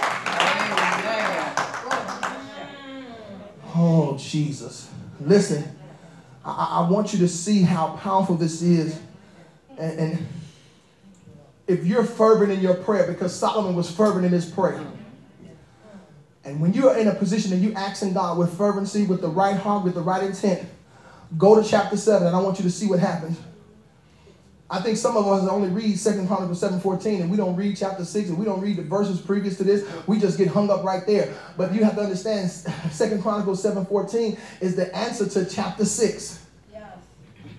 [3.74, 4.90] Oh, Jesus.
[5.20, 5.64] Listen,
[6.44, 9.00] I, I, want you to see how powerful this is.
[9.78, 10.28] And, and
[11.68, 14.84] if you're fervent in your prayer, because Solomon was fervent in his prayer.
[16.44, 19.56] And when you're in a position and you asking God with fervency, with the right
[19.56, 20.68] heart, with the right intent,
[21.38, 23.40] go to chapter 7 and I want you to see what happens.
[24.72, 28.06] I think some of us only read Second Chronicles 7.14 and we don't read chapter
[28.06, 29.86] 6 and we don't read the verses previous to this.
[30.08, 31.34] We just get hung up right there.
[31.58, 32.50] But you have to understand
[32.92, 36.40] Second Chronicles 7.14 is the answer to chapter 6.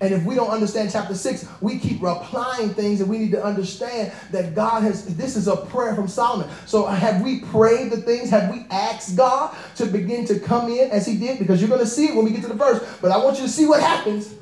[0.01, 3.45] And if we don't understand chapter 6, we keep applying things and we need to
[3.45, 6.51] understand that God has, this is a prayer from Solomon.
[6.67, 8.29] So have we prayed the things?
[8.31, 11.39] Have we asked God to begin to come in as he did?
[11.39, 12.83] Because you're going to see it when we get to the verse.
[13.01, 14.35] But I want you to see what happens.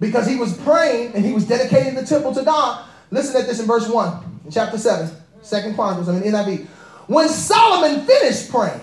[0.00, 2.84] Because he was praying and he was dedicating the temple to God.
[3.10, 5.10] Listen at this in verse 1, in chapter 7,
[5.42, 6.66] Second Chronicles, I mean NIV.
[7.06, 8.80] When Solomon finished praying,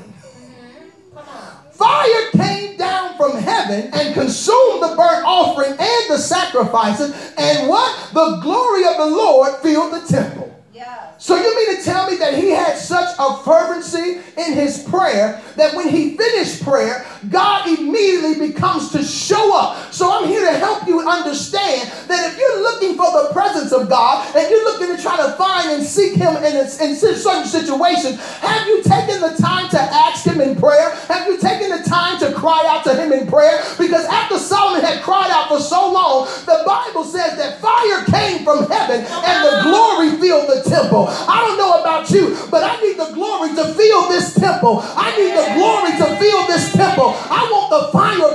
[1.71, 8.09] fire came down from heaven and consumed the burnt offering and the sacrifices, and what?
[8.13, 10.45] The glory of the Lord filled the temple.
[10.73, 11.15] Yeah.
[11.17, 15.41] So you mean to tell me that he had such a fervency in his prayer
[15.55, 19.93] that when he finished prayer, God immediately becomes to show up.
[19.93, 23.89] So I'm here to help you understand that if you're looking for the presence of
[23.89, 27.45] God and you're looking to try to find and seek him in, a, in certain
[27.45, 30.95] situations, have you taken the time to ask him in prayer?
[31.07, 33.63] Have you taken the time to cry out to him in prayer?
[33.77, 38.43] Because after Solomon had cried out for so long, the Bible says that fire came
[38.43, 41.07] from heaven and the glory filled the temple.
[41.09, 44.81] I don't know about you, but I need the glory to fill this temple.
[44.83, 47.15] I need the glory to fill this temple.
[47.15, 48.34] I want the fire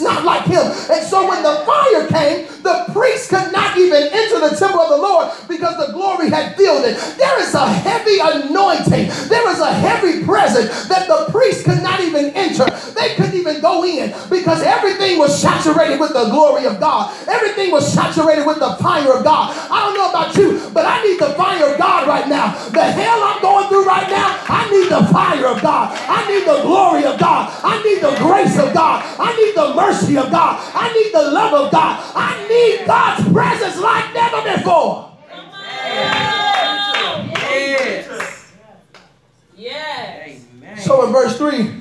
[0.00, 0.66] not like Him.
[0.90, 4.90] And so when the fire came, the priest could not even enter the temple of
[4.90, 6.96] the Lord because the glory had filled it.
[7.16, 12.00] There is a heavy anointing, there is a heavy presence that the priest could not
[12.00, 12.64] even enter.
[12.92, 17.70] They couldn't even go in because everything was saturated with the glory of God, everything
[17.70, 19.56] was saturated with the fire of God.
[19.70, 22.52] I don't know about you, but I need the fire of God right now.
[22.70, 24.39] The hell I'm going through right now,
[24.70, 25.98] I need the fire of God.
[26.08, 27.50] I need the glory of God.
[27.64, 29.02] I need the grace of God.
[29.18, 30.60] I need the mercy of God.
[30.72, 32.12] I need the love of God.
[32.14, 35.18] I need God's presence like never before.
[37.56, 38.52] Yes.
[39.56, 40.86] Yes.
[40.86, 41.74] So in verse 3,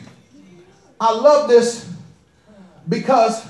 [1.00, 1.94] I love this
[2.90, 3.46] because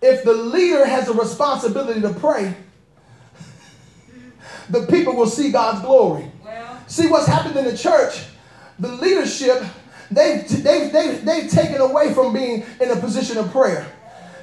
[0.00, 2.54] if the leader has a responsibility to pray,
[4.70, 6.30] the people will see God's glory.
[6.44, 6.80] Well.
[6.86, 8.22] See what's happened in the church?
[8.78, 9.62] The leadership,
[10.10, 13.86] they've, they've, they've, they've taken away from being in a position of prayer.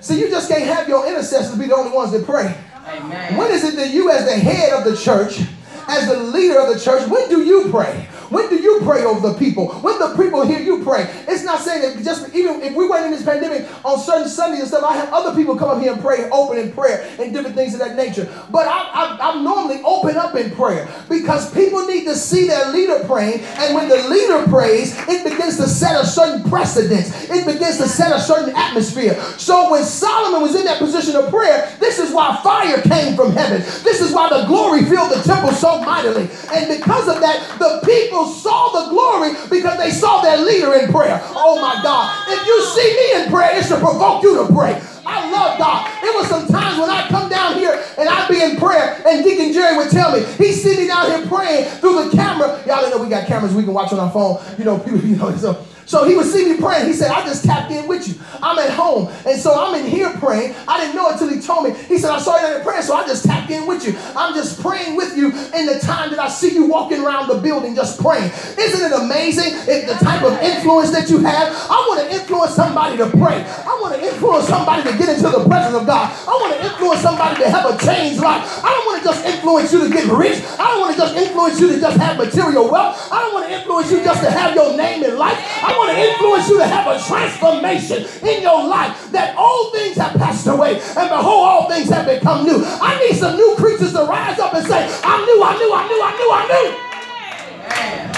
[0.02, 2.56] See, you just can't have your intercessors be the only ones that pray.
[2.88, 3.38] Amen.
[3.38, 5.40] When is it that you, as the head of the church,
[5.88, 8.08] as the leader of the church, when do you pray?
[8.34, 9.68] When do you pray over the people?
[9.82, 11.06] When the people hear you pray?
[11.28, 14.62] It's not saying that just even if we went in this pandemic on certain Sundays
[14.62, 17.32] and stuff, I have other people come up here and pray, open in prayer, and
[17.32, 18.28] different things of that nature.
[18.50, 22.72] But I, I, am normally open up in prayer because people need to see their
[22.72, 27.30] leader praying, and when the leader prays, it begins to set a certain precedence.
[27.30, 29.14] It begins to set a certain atmosphere.
[29.38, 33.34] So when Solomon was in that position of prayer, this is why fire came from
[33.34, 33.62] heaven.
[33.84, 36.30] This is why the glory filled the temple so mightily.
[36.52, 40.74] And because of that, the people people saw the glory because they saw their leader
[40.76, 41.20] in prayer.
[41.36, 42.28] Oh my God.
[42.30, 44.82] If you see me in prayer, it should provoke you to pray.
[45.06, 45.90] I love God.
[46.04, 49.24] It was some times when I come down here and I'd be in prayer, and
[49.24, 52.64] Deacon Jerry would tell me, he see me down here praying through the camera.
[52.66, 54.42] Y'all know we got cameras we can watch on our phone.
[54.58, 56.88] You know, people, you know, so so he would see me praying.
[56.88, 58.16] He said, I just tapped in with you.
[58.42, 59.14] I'm at home.
[59.28, 60.56] And so I'm in here praying.
[60.68, 61.78] I didn't know until he told me.
[61.86, 63.94] He said, I saw you in prayer, so I just tapped in with you.
[64.18, 67.38] I'm just praying with you in the time that I see you walking around the
[67.38, 68.32] building just praying.
[68.58, 71.54] Isn't it amazing if the type of influence that you have?
[71.70, 73.46] I want to influence somebody to pray.
[73.46, 76.10] I want to influence somebody to get into the presence of God.
[76.10, 78.42] I want to influence somebody to have a changed life.
[78.66, 80.42] I don't want to just influence you to get rich.
[80.58, 82.98] I don't want to just influence you to just have material wealth.
[83.14, 85.38] I don't want to influence you just to have your name in life.
[85.62, 89.74] I I want to influence you to have a transformation in your life that old
[89.74, 92.64] things have passed away and behold, all things have become new.
[92.64, 95.88] I need some new creatures to rise up and say, I knew, I knew, I
[95.88, 96.94] knew, I knew, I knew.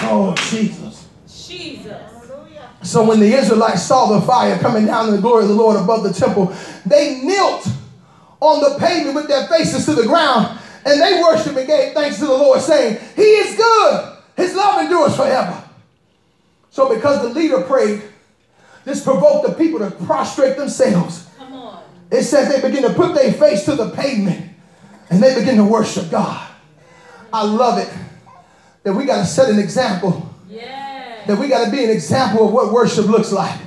[0.07, 1.07] Oh, Jesus.
[1.27, 2.01] Jesus.
[2.83, 5.75] So when the Israelites saw the fire coming down in the glory of the Lord
[5.75, 6.55] above the temple,
[6.85, 7.67] they knelt
[8.39, 12.19] on the pavement with their faces to the ground and they worshiped and gave thanks
[12.19, 14.17] to the Lord, saying, He is good.
[14.37, 15.64] His love endures forever.
[16.75, 18.03] So because the leader prayed,
[18.83, 21.25] this provoked the people to prostrate themselves.
[21.37, 21.81] Come on.
[22.11, 24.51] It says they begin to put their face to the pavement
[25.09, 26.51] and they begin to worship God.
[27.31, 27.87] I love it
[28.83, 30.29] that we got to set an example.
[30.49, 31.23] Yeah.
[31.27, 33.57] That we got to be an example of what worship looks like.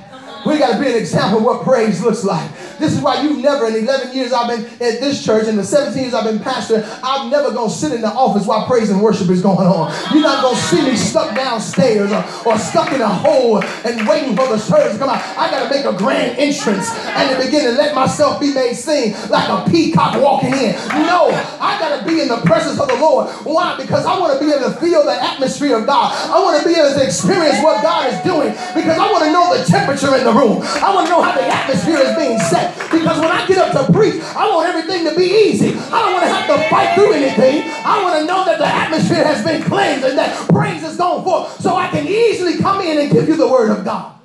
[0.45, 2.51] We got to be an example of what praise looks like.
[2.79, 5.63] This is why you've never, in 11 years I've been at this church, in the
[5.63, 8.89] 17 years I've been pastor, I'm never going to sit in the office while praise
[8.89, 9.91] and worship is going on.
[10.13, 14.07] You're not going to see me stuck downstairs or, or stuck in a hole and
[14.07, 15.21] waiting for the service to come out.
[15.37, 18.73] I got to make a grand entrance and to begin to let myself be made
[18.73, 20.73] sing like a peacock walking in.
[21.03, 21.29] No,
[21.59, 23.27] I got to be in the presence of the Lord.
[23.43, 23.75] Why?
[23.77, 26.15] Because I want to be able to feel the atmosphere of God.
[26.31, 29.31] I want to be able to experience what God is doing because I want to
[29.31, 30.61] know the temperature in the room.
[30.79, 32.68] I want to know how the atmosphere is being set.
[32.91, 35.69] Because when I get up to preach, I want everything to be easy.
[35.69, 37.71] I don't want to have to fight through anything.
[37.85, 41.23] I want to know that the atmosphere has been cleansed and that praise is going
[41.23, 44.15] forth so I can easily come in and give you the word of God.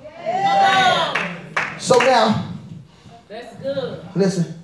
[1.79, 2.51] So now,
[3.27, 4.03] That's good.
[4.15, 4.59] listen.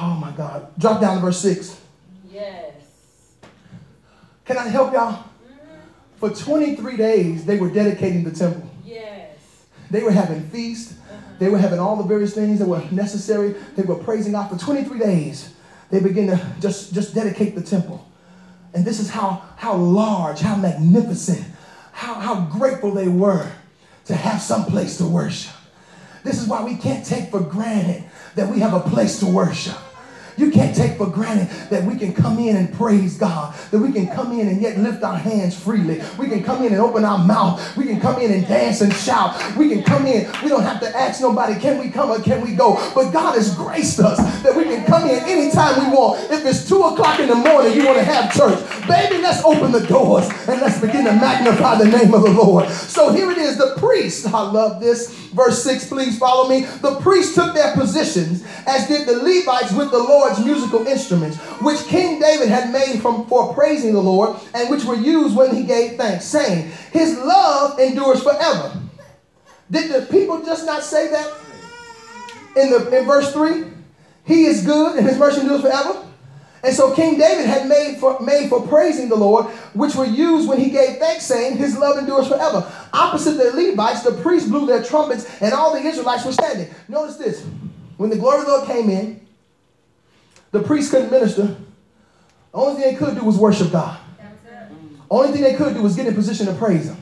[0.00, 0.68] Oh my God.
[0.78, 1.80] Drop down to verse 6.
[2.30, 2.72] Yes.
[4.44, 5.12] Can I help y'all?
[5.12, 5.78] Mm-hmm.
[6.16, 8.70] For 23 days, they were dedicating the temple.
[8.84, 9.36] Yes.
[9.90, 10.97] They were having feasts.
[11.38, 13.54] They were having all the various things that were necessary.
[13.76, 15.54] They were praising God for 23 days.
[15.90, 18.06] They began to just, just dedicate the temple.
[18.74, 21.44] And this is how, how large, how magnificent,
[21.92, 23.50] how, how grateful they were
[24.06, 25.54] to have some place to worship.
[26.24, 28.04] This is why we can't take for granted
[28.34, 29.76] that we have a place to worship.
[30.38, 33.92] You can't take for granted that we can come in and praise God, that we
[33.92, 36.00] can come in and yet lift our hands freely.
[36.16, 37.76] We can come in and open our mouth.
[37.76, 39.56] We can come in and dance and shout.
[39.56, 40.30] We can come in.
[40.42, 42.74] We don't have to ask nobody, can we come or can we go?
[42.94, 46.30] But God has graced us that we can come in anytime we want.
[46.30, 48.58] If it's two o'clock in the morning, you want to have church.
[48.86, 52.68] Baby, let's open the doors and let's begin to magnify the name of the Lord.
[52.68, 54.26] So here it is, the priest.
[54.26, 55.27] I love this.
[55.32, 56.62] Verse 6, please follow me.
[56.80, 61.80] The priests took their positions, as did the Levites with the Lord's musical instruments, which
[61.86, 65.64] King David had made from for praising the Lord, and which were used when he
[65.64, 68.80] gave thanks, saying, His love endures forever.
[69.70, 71.30] Did the people just not say that
[72.56, 73.64] in the in verse 3?
[74.24, 76.07] He is good and his mercy endures forever.
[76.62, 80.48] And so King David had made for, made for praising the Lord, which were used
[80.48, 82.70] when he gave thanks, saying, His love endures forever.
[82.92, 86.68] Opposite the Levites, the priests blew their trumpets, and all the Israelites were standing.
[86.88, 87.46] Notice this.
[87.96, 89.26] When the glory of the Lord came in,
[90.50, 91.56] the priests couldn't minister.
[92.52, 94.00] The only thing they could do was worship God.
[95.10, 96.97] Only thing they could do was get in position to praise Him.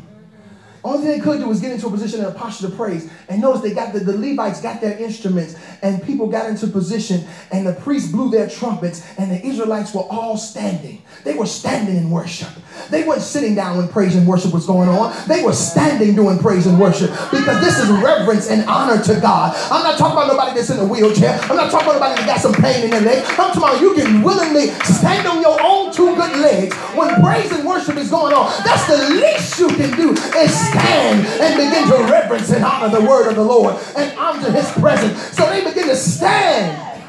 [0.86, 3.10] Only thing they could do was get into a position and a posture to praise.
[3.28, 7.26] And notice they got the, the Levites got their instruments, and people got into position,
[7.50, 11.02] and the priests blew their trumpets, and the Israelites were all standing.
[11.26, 12.48] They were standing in worship.
[12.88, 15.12] They weren't sitting down when praise and worship was going on.
[15.26, 19.56] They were standing doing praise and worship because this is reverence and honor to God.
[19.72, 21.36] I'm not talking about nobody that's in a wheelchair.
[21.50, 23.24] I'm not talking about nobody that got some pain in their leg.
[23.26, 27.50] I'm talking about you can willingly stand on your own two good legs when praise
[27.50, 28.46] and worship is going on.
[28.62, 33.04] That's the least you can do is stand and begin to reverence and honor the
[33.04, 35.20] word of the Lord and honor his presence.
[35.36, 37.02] So they begin to stand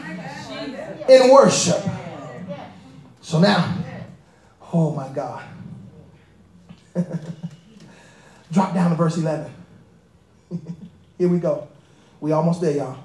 [1.07, 1.83] in worship.
[3.21, 3.83] So now,
[4.73, 5.43] oh my God.
[8.51, 9.51] Drop down to verse 11.
[11.17, 11.67] Here we go.
[12.19, 12.97] We almost there, y'all.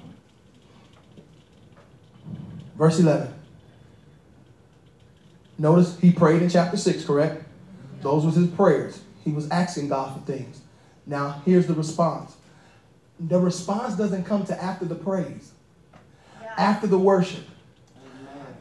[2.75, 3.33] Verse 11.
[5.57, 7.43] Notice he prayed in chapter 6, correct?
[8.01, 9.01] Those was his prayers.
[9.23, 10.61] He was asking God for things.
[11.05, 12.35] Now, here's the response.
[13.19, 15.51] The response doesn't come to after the praise,
[16.57, 17.45] after the worship,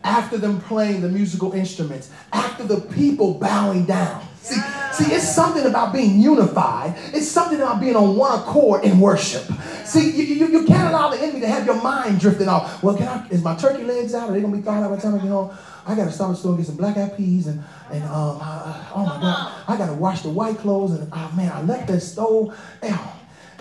[0.04, 4.26] after them playing the musical instruments, after the people bowing down.
[4.40, 4.60] See,
[4.92, 6.94] see, it's something about being unified.
[7.14, 9.44] It's something about being on one accord in worship.
[9.84, 12.82] See, you, you, you can't allow the enemy to have your mind drifting off.
[12.82, 14.28] Well, can I, is my turkey legs out?
[14.30, 15.56] Are they gonna be thawed out by the time I get home?
[15.86, 17.62] I gotta stop at the store and get some black eyed peas and
[17.92, 21.52] and um, I- oh my god, I gotta wash the white clothes and oh man,
[21.52, 22.56] I left that stove.
[22.82, 23.12] Ow.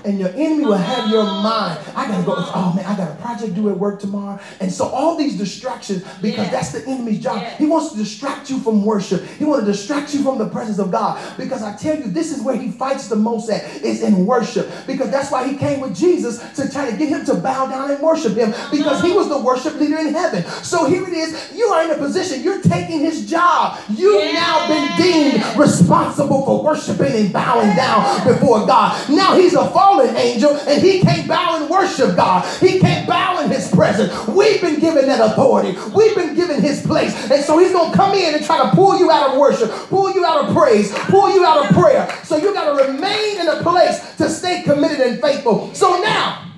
[0.04, 1.42] And your enemy will have your oh.
[1.44, 1.80] mind.
[1.96, 2.36] I gotta go.
[2.38, 4.40] Oh man, I got a project due at work tomorrow.
[4.60, 6.52] And so all these distractions, because Yeah.
[6.52, 7.42] that's the enemy's job.
[7.42, 7.58] Yeah.
[7.58, 9.24] He wants to distract you from worship.
[9.38, 11.20] He wants to distract you from the presence of God.
[11.38, 14.70] Because I tell you, this is where he fights the most at, is in worship.
[14.88, 17.92] Because that's why he came with Jesus to try to get him to bow down
[17.92, 18.54] and worship him.
[18.72, 20.44] Because he was the worship leader in heaven.
[20.64, 21.52] So here it is.
[21.56, 23.80] You are in a position, you're taking his job.
[23.90, 24.32] You've Yeah.
[24.34, 25.21] now been deemed
[25.62, 29.10] responsible for worshiping and bowing down before God.
[29.10, 32.46] Now he's a fallen angel and he can't bow and worship God.
[32.60, 34.12] He can't bow in his presence.
[34.28, 35.78] We've been given that authority.
[35.96, 37.14] We've been given his place.
[37.32, 39.70] And so he's going to come in and try to pull you out of worship,
[39.90, 42.10] pull you out of praise, pull you out of prayer.
[42.24, 45.74] So you got to remain in a place to stay committed and faithful.
[45.74, 46.51] So now,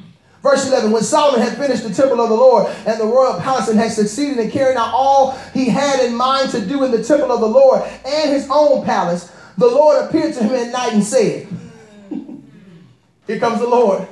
[0.44, 3.70] Verse 11, when Solomon had finished the temple of the Lord and the royal palace
[3.70, 7.02] and had succeeded in carrying out all he had in mind to do in the
[7.02, 10.92] temple of the Lord and his own palace, the Lord appeared to him at night
[10.92, 11.48] and said,
[13.28, 14.06] Here comes the Lord.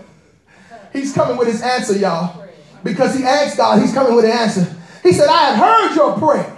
[0.94, 2.46] He's coming with his answer, y'all.
[2.82, 4.74] Because he asked God, he's coming with an answer.
[5.04, 6.58] He said, I have heard your prayer.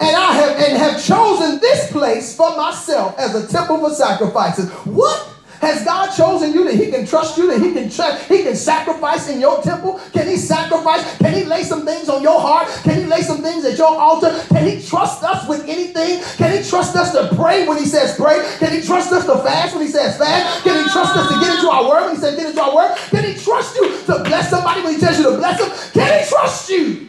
[0.00, 4.70] And I have and have chosen this place for myself as a temple for sacrifices.
[4.86, 5.34] What?
[5.60, 8.54] Has God chosen you that He can trust you, that He can trust, He can
[8.54, 10.00] sacrifice in your temple?
[10.12, 11.18] Can He sacrifice?
[11.18, 12.68] Can He lay some things on your heart?
[12.84, 14.30] Can He lay some things at your altar?
[14.48, 16.22] Can He trust us with anything?
[16.36, 18.38] Can He trust us to pray when He says pray?
[18.58, 20.62] Can He trust us to fast when He says fast?
[20.62, 22.74] Can He trust us to get into our word when He says get into our
[22.74, 22.96] word?
[23.10, 25.92] Can He trust you to bless somebody when He tells you to bless them?
[25.92, 27.08] Can He trust you?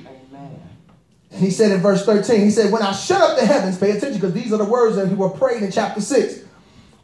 [1.31, 3.91] And he said in verse 13, he said, When I shut up the heavens, pay
[3.91, 6.43] attention because these are the words that he were praying in chapter 6.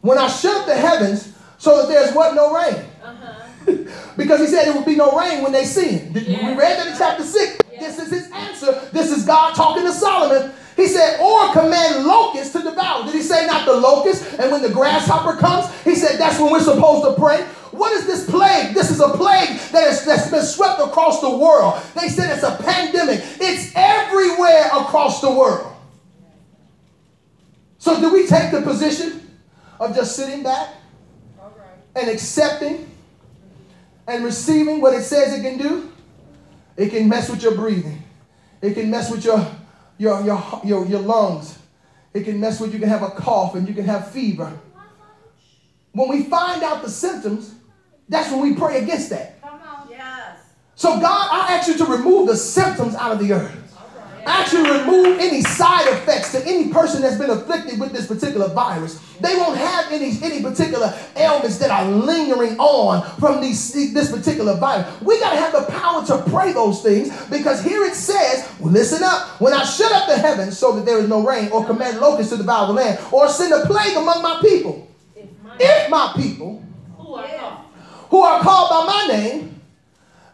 [0.00, 2.34] When I shut up the heavens, so that there's what?
[2.34, 2.84] No rain.
[3.02, 3.46] Uh-huh.
[4.16, 6.12] because he said it would be no rain when they sin.
[6.14, 6.50] Yeah.
[6.50, 7.58] We read that in chapter 6.
[7.72, 7.80] Yeah.
[7.80, 8.72] This is his answer.
[8.92, 10.52] This is God talking to Solomon.
[10.76, 13.04] He said, or command locusts to devour.
[13.04, 14.38] Did he say not the locust?
[14.38, 17.42] And when the grasshopper comes, he said that's when we're supposed to pray.
[17.72, 18.74] What is this plague?
[18.74, 21.80] This is a plague that is, that's been swept across the world.
[21.94, 23.20] They said it's a pandemic.
[23.40, 25.72] It's everywhere across the world.
[27.78, 29.38] So do we take the position
[29.80, 30.68] of just sitting back
[31.96, 32.88] and accepting
[34.06, 35.90] and receiving what it says it can do,
[36.76, 38.02] it can mess with your breathing.
[38.62, 39.44] It can mess with your,
[39.98, 41.58] your, your, your, your lungs.
[42.14, 44.52] It can mess with you can have a cough and you can have fever.
[45.92, 47.54] When we find out the symptoms,
[48.08, 49.40] that's when we pray against that.
[49.40, 49.88] Come on.
[49.90, 50.38] Yes.
[50.74, 53.65] So God, I ask you to remove the symptoms out of the earth
[54.26, 59.00] actually remove any side effects to any person that's been afflicted with this particular virus.
[59.20, 64.56] They won't have any, any particular ailments that are lingering on from these, this particular
[64.56, 65.00] virus.
[65.00, 68.72] We got to have the power to pray those things because here it says, well,
[68.72, 71.64] listen up, when I shut up the heavens so that there is no rain, or
[71.64, 74.88] command locusts to devour the land, or send a plague among my people,
[75.58, 76.62] if my people
[76.98, 77.64] who are,
[78.10, 79.55] who are called by my name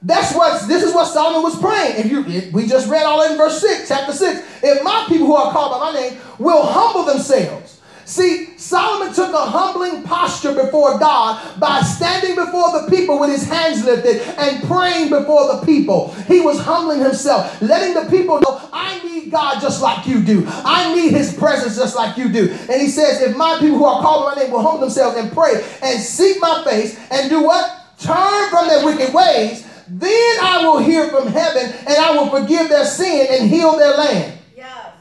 [0.02, 1.96] that's what this is what Solomon was praying.
[1.96, 4.62] If you we just read all in verse 6, chapter 6.
[4.62, 7.80] If my people who are called by my name will humble themselves.
[8.04, 13.48] See, Solomon took a humbling posture before God by standing before the people with his
[13.48, 16.12] hands lifted and praying before the people.
[16.26, 20.44] He was humbling himself, letting the people know, I need God just like you do.
[20.46, 22.50] I need his presence just like you do.
[22.68, 25.16] And he says, if my people who are called by my name will humble themselves
[25.16, 27.78] and pray and seek my face and do what?
[27.98, 29.64] Turn from their wicked ways
[30.00, 33.94] then I will hear from heaven and I will forgive their sin and heal their
[33.94, 34.38] land.
[34.56, 34.94] Yes.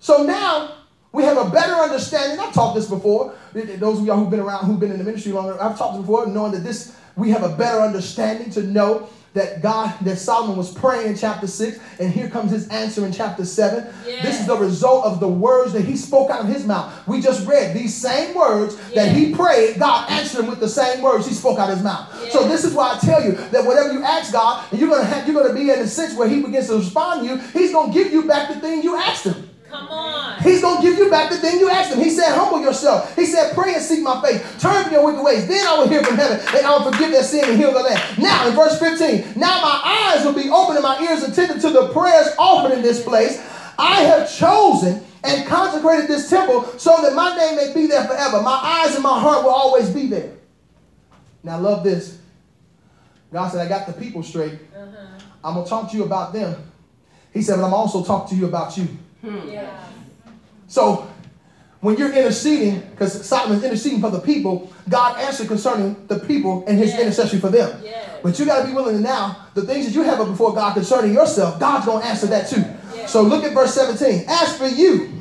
[0.00, 0.74] So now
[1.12, 2.40] we have a better understanding.
[2.40, 3.34] I've taught this before.
[3.52, 6.00] Those of y'all who've been around, who've been in the ministry longer, I've taught this
[6.00, 10.56] before, knowing that this, we have a better understanding to know that God, that Solomon
[10.56, 13.86] was praying in chapter 6, and here comes his answer in chapter 7.
[14.06, 14.22] Yeah.
[14.22, 17.06] This is the result of the words that he spoke out of his mouth.
[17.06, 19.04] We just read these same words yeah.
[19.04, 21.84] that he prayed, God answered him with the same words he spoke out of his
[21.84, 22.08] mouth.
[22.24, 22.30] Yeah.
[22.30, 25.04] So this is why I tell you that whatever you ask God, and you're gonna
[25.04, 27.72] have you're gonna be in a sense where he begins to respond to you, he's
[27.72, 29.49] gonna give you back the thing you asked him.
[29.70, 30.42] Come on.
[30.42, 32.00] He's going to give you back the thing you asked him.
[32.00, 33.14] He said, humble yourself.
[33.14, 34.40] He said, pray and seek my face.
[34.60, 35.46] Turn from your wicked ways.
[35.46, 37.80] Then I will hear from heaven and I will forgive their sin and heal the
[37.80, 38.18] land.
[38.18, 41.70] Now, in verse 15, now my eyes will be open and my ears attentive to
[41.70, 43.40] the prayers offered in this place.
[43.78, 48.42] I have chosen and consecrated this temple so that my name may be there forever.
[48.42, 50.32] My eyes and my heart will always be there.
[51.44, 52.18] Now, love this.
[53.32, 54.54] God said, I got the people straight.
[54.76, 55.18] Uh-huh.
[55.44, 56.56] I'm going to talk to you about them.
[57.32, 58.88] He said, but I'm also talking to you about you.
[59.22, 59.48] Hmm.
[59.48, 59.84] Yeah.
[60.68, 61.10] So
[61.80, 66.78] when you're interceding, because Solomon's interceding for the people, God answered concerning the people and
[66.78, 67.82] his intercession for them.
[68.22, 70.54] But you got to be willing to now, the things that you have up before
[70.54, 72.64] God concerning yourself, God's going to answer that too.
[73.06, 74.26] So look at verse 17.
[74.28, 75.12] As for you,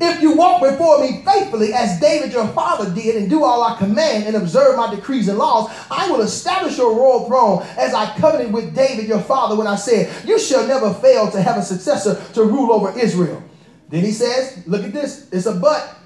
[0.00, 3.76] if you walk before me faithfully as David your father did and do all I
[3.76, 8.16] command and observe my decrees and laws, I will establish your royal throne as I
[8.18, 11.62] covenanted with David your father when I said, You shall never fail to have a
[11.62, 13.42] successor to rule over Israel.
[13.88, 15.96] Then he says, Look at this, it's a but.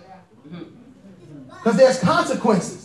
[1.48, 2.78] Because there's consequences.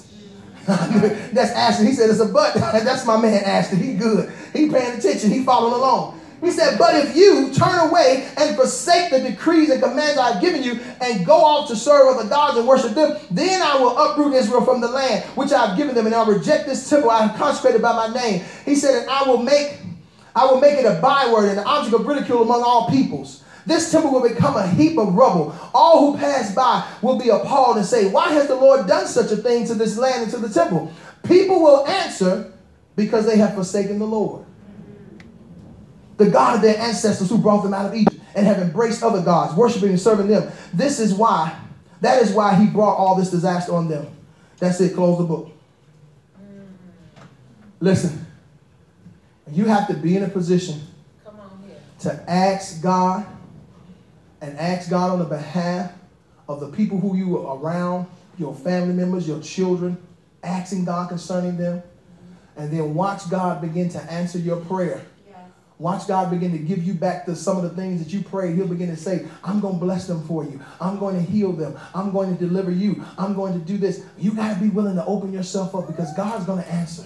[0.66, 1.86] That's Ashton.
[1.86, 2.54] He said it's a but.
[2.56, 3.80] That's my man Ashton.
[3.80, 4.32] He good.
[4.54, 5.30] He paying attention.
[5.30, 6.22] He following along.
[6.44, 10.42] He said, But if you turn away and forsake the decrees and commands I have
[10.42, 13.98] given you and go off to serve other gods and worship them, then I will
[13.98, 17.10] uproot Israel from the land which I have given them, and I'll reject this temple
[17.10, 18.44] I have consecrated by my name.
[18.66, 19.80] He said, And I will make
[20.36, 23.44] I will make it a byword and an object of ridicule among all peoples.
[23.66, 25.56] This temple will become a heap of rubble.
[25.74, 29.32] All who pass by will be appalled and say, Why has the Lord done such
[29.32, 30.92] a thing to this land and to the temple?
[31.24, 32.52] People will answer,
[32.98, 34.43] Because they have forsaken the Lord
[36.18, 39.22] the God of their ancestors who brought them out of Egypt and have embraced other
[39.22, 40.52] gods, worshiping and serving them.
[40.74, 41.58] This is why,
[42.02, 44.08] that is why he brought all this disaster on them.
[44.60, 45.52] That's it, close the book.
[47.80, 48.26] Listen,
[49.52, 50.82] you have to be in a position
[52.00, 53.26] to ask God
[54.42, 55.92] and ask God on the behalf
[56.48, 58.08] of the people who you are around,
[58.38, 59.98] your family members, your children,
[60.44, 61.82] asking God concerning them,
[62.58, 65.06] and then watch God begin to answer your prayer.
[65.80, 68.56] Watch God begin to give you back to some of the things that you prayed.
[68.56, 70.62] He'll begin to say, I'm going to bless them for you.
[70.80, 71.78] I'm going to heal them.
[71.96, 73.04] I'm going to deliver you.
[73.18, 74.04] I'm going to do this.
[74.18, 77.06] You got to be willing to open yourself up because God's going to answer.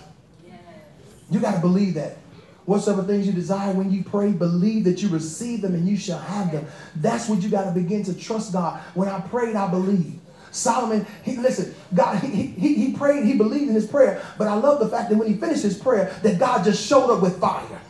[1.31, 2.18] You got to believe that.
[2.65, 6.19] Whatsoever things you desire when you pray, believe that you receive them and you shall
[6.19, 6.68] have them.
[6.98, 8.81] That's what you got to begin to trust God.
[8.94, 10.19] When I prayed, I believed.
[10.52, 14.56] Solomon, he listen, God, he, he, he prayed, he believed in his prayer, but I
[14.56, 17.39] love the fact that when he finished his prayer, that God just showed up with
[17.39, 17.81] fire.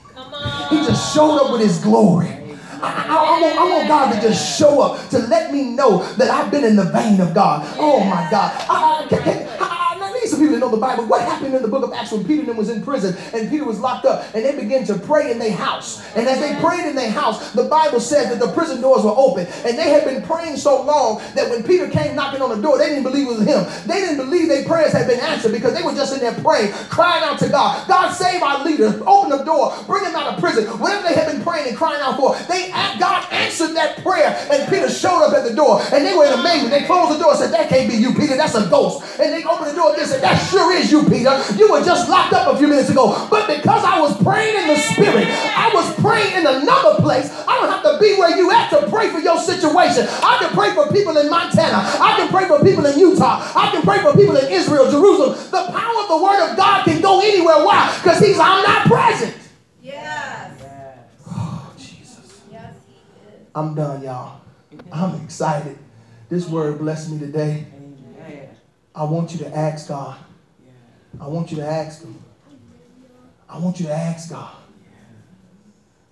[0.69, 2.27] He just showed up with his glory.
[2.79, 6.29] I, I, want, I want God to just show up to let me know that
[6.29, 7.65] I've been in the vein of God.
[7.79, 8.53] Oh my God.
[8.69, 9.76] I,
[10.27, 11.05] can, some people that know the Bible.
[11.05, 13.79] What happened in the book of Acts when Peter was in prison and Peter was
[13.79, 16.03] locked up and they began to pray in their house.
[16.15, 19.15] And as they prayed in their house, the Bible says that the prison doors were
[19.15, 19.47] open.
[19.65, 22.77] And they had been praying so long that when Peter came knocking on the door,
[22.77, 23.65] they didn't believe it was him.
[23.87, 26.71] They didn't believe their prayers had been answered because they were just in there praying,
[26.89, 27.87] crying out to God.
[27.87, 29.01] God save our leader.
[29.07, 29.73] Open the door.
[29.85, 30.65] Bring him out of prison.
[30.79, 34.35] Whatever they had been praying and crying out for, they God answered that prayer.
[34.51, 35.81] And Peter showed up at the door.
[35.93, 36.71] And they were in amazement.
[36.71, 38.37] They closed the door and said, That can't be you, Peter.
[38.37, 39.19] That's a ghost.
[39.19, 41.33] And they opened the door and they said, That sure is you, Peter.
[41.55, 43.27] You were just locked up a few minutes ago.
[43.29, 47.31] But because I was praying in the spirit, I was praying in another place.
[47.47, 50.07] I don't have to be where you at to pray for your situation.
[50.09, 51.77] I can pray for people in Montana.
[51.77, 53.41] I can pray for people in Utah.
[53.55, 55.37] I can pray for people in Israel, Jerusalem.
[55.51, 57.63] The power of the word of God can go anywhere.
[57.65, 57.93] Why?
[58.01, 59.35] Because he's omnipresent.
[59.81, 60.63] Yes.
[61.29, 62.41] Oh, Jesus.
[62.51, 63.47] Yes, he is.
[63.53, 64.41] I'm done, y'all.
[64.91, 65.77] I'm excited.
[66.29, 67.67] This word blessed me today.
[68.97, 70.17] I want you to ask God.
[71.21, 72.19] I want you to ask Him.
[73.47, 74.55] I want you to ask God.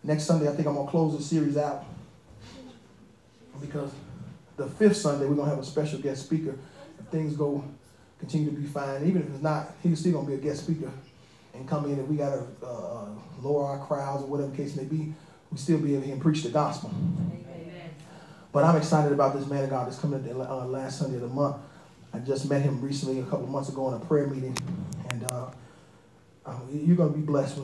[0.03, 1.83] Next Sunday, I think I'm going to close the series out.
[3.59, 3.91] Because
[4.55, 6.59] the fifth Sunday, we're going to have a special guest speaker.
[6.99, 7.63] If things go,
[8.19, 10.65] continue to be fine, even if it's not, he's still going to be a guest
[10.65, 10.91] speaker
[11.55, 11.99] and come in.
[11.99, 13.07] If we got to uh,
[13.41, 15.11] lower our crowds or whatever the case may be,
[15.51, 16.91] we still be able to preach the gospel.
[16.93, 17.95] Amen.
[18.51, 21.23] But I'm excited about this man of God that's coming the uh, last Sunday of
[21.23, 21.55] the month.
[22.15, 24.57] I just met him recently, a couple months ago, in a prayer meeting,
[25.09, 25.47] and uh,
[26.45, 27.63] um, you're going to be blessed when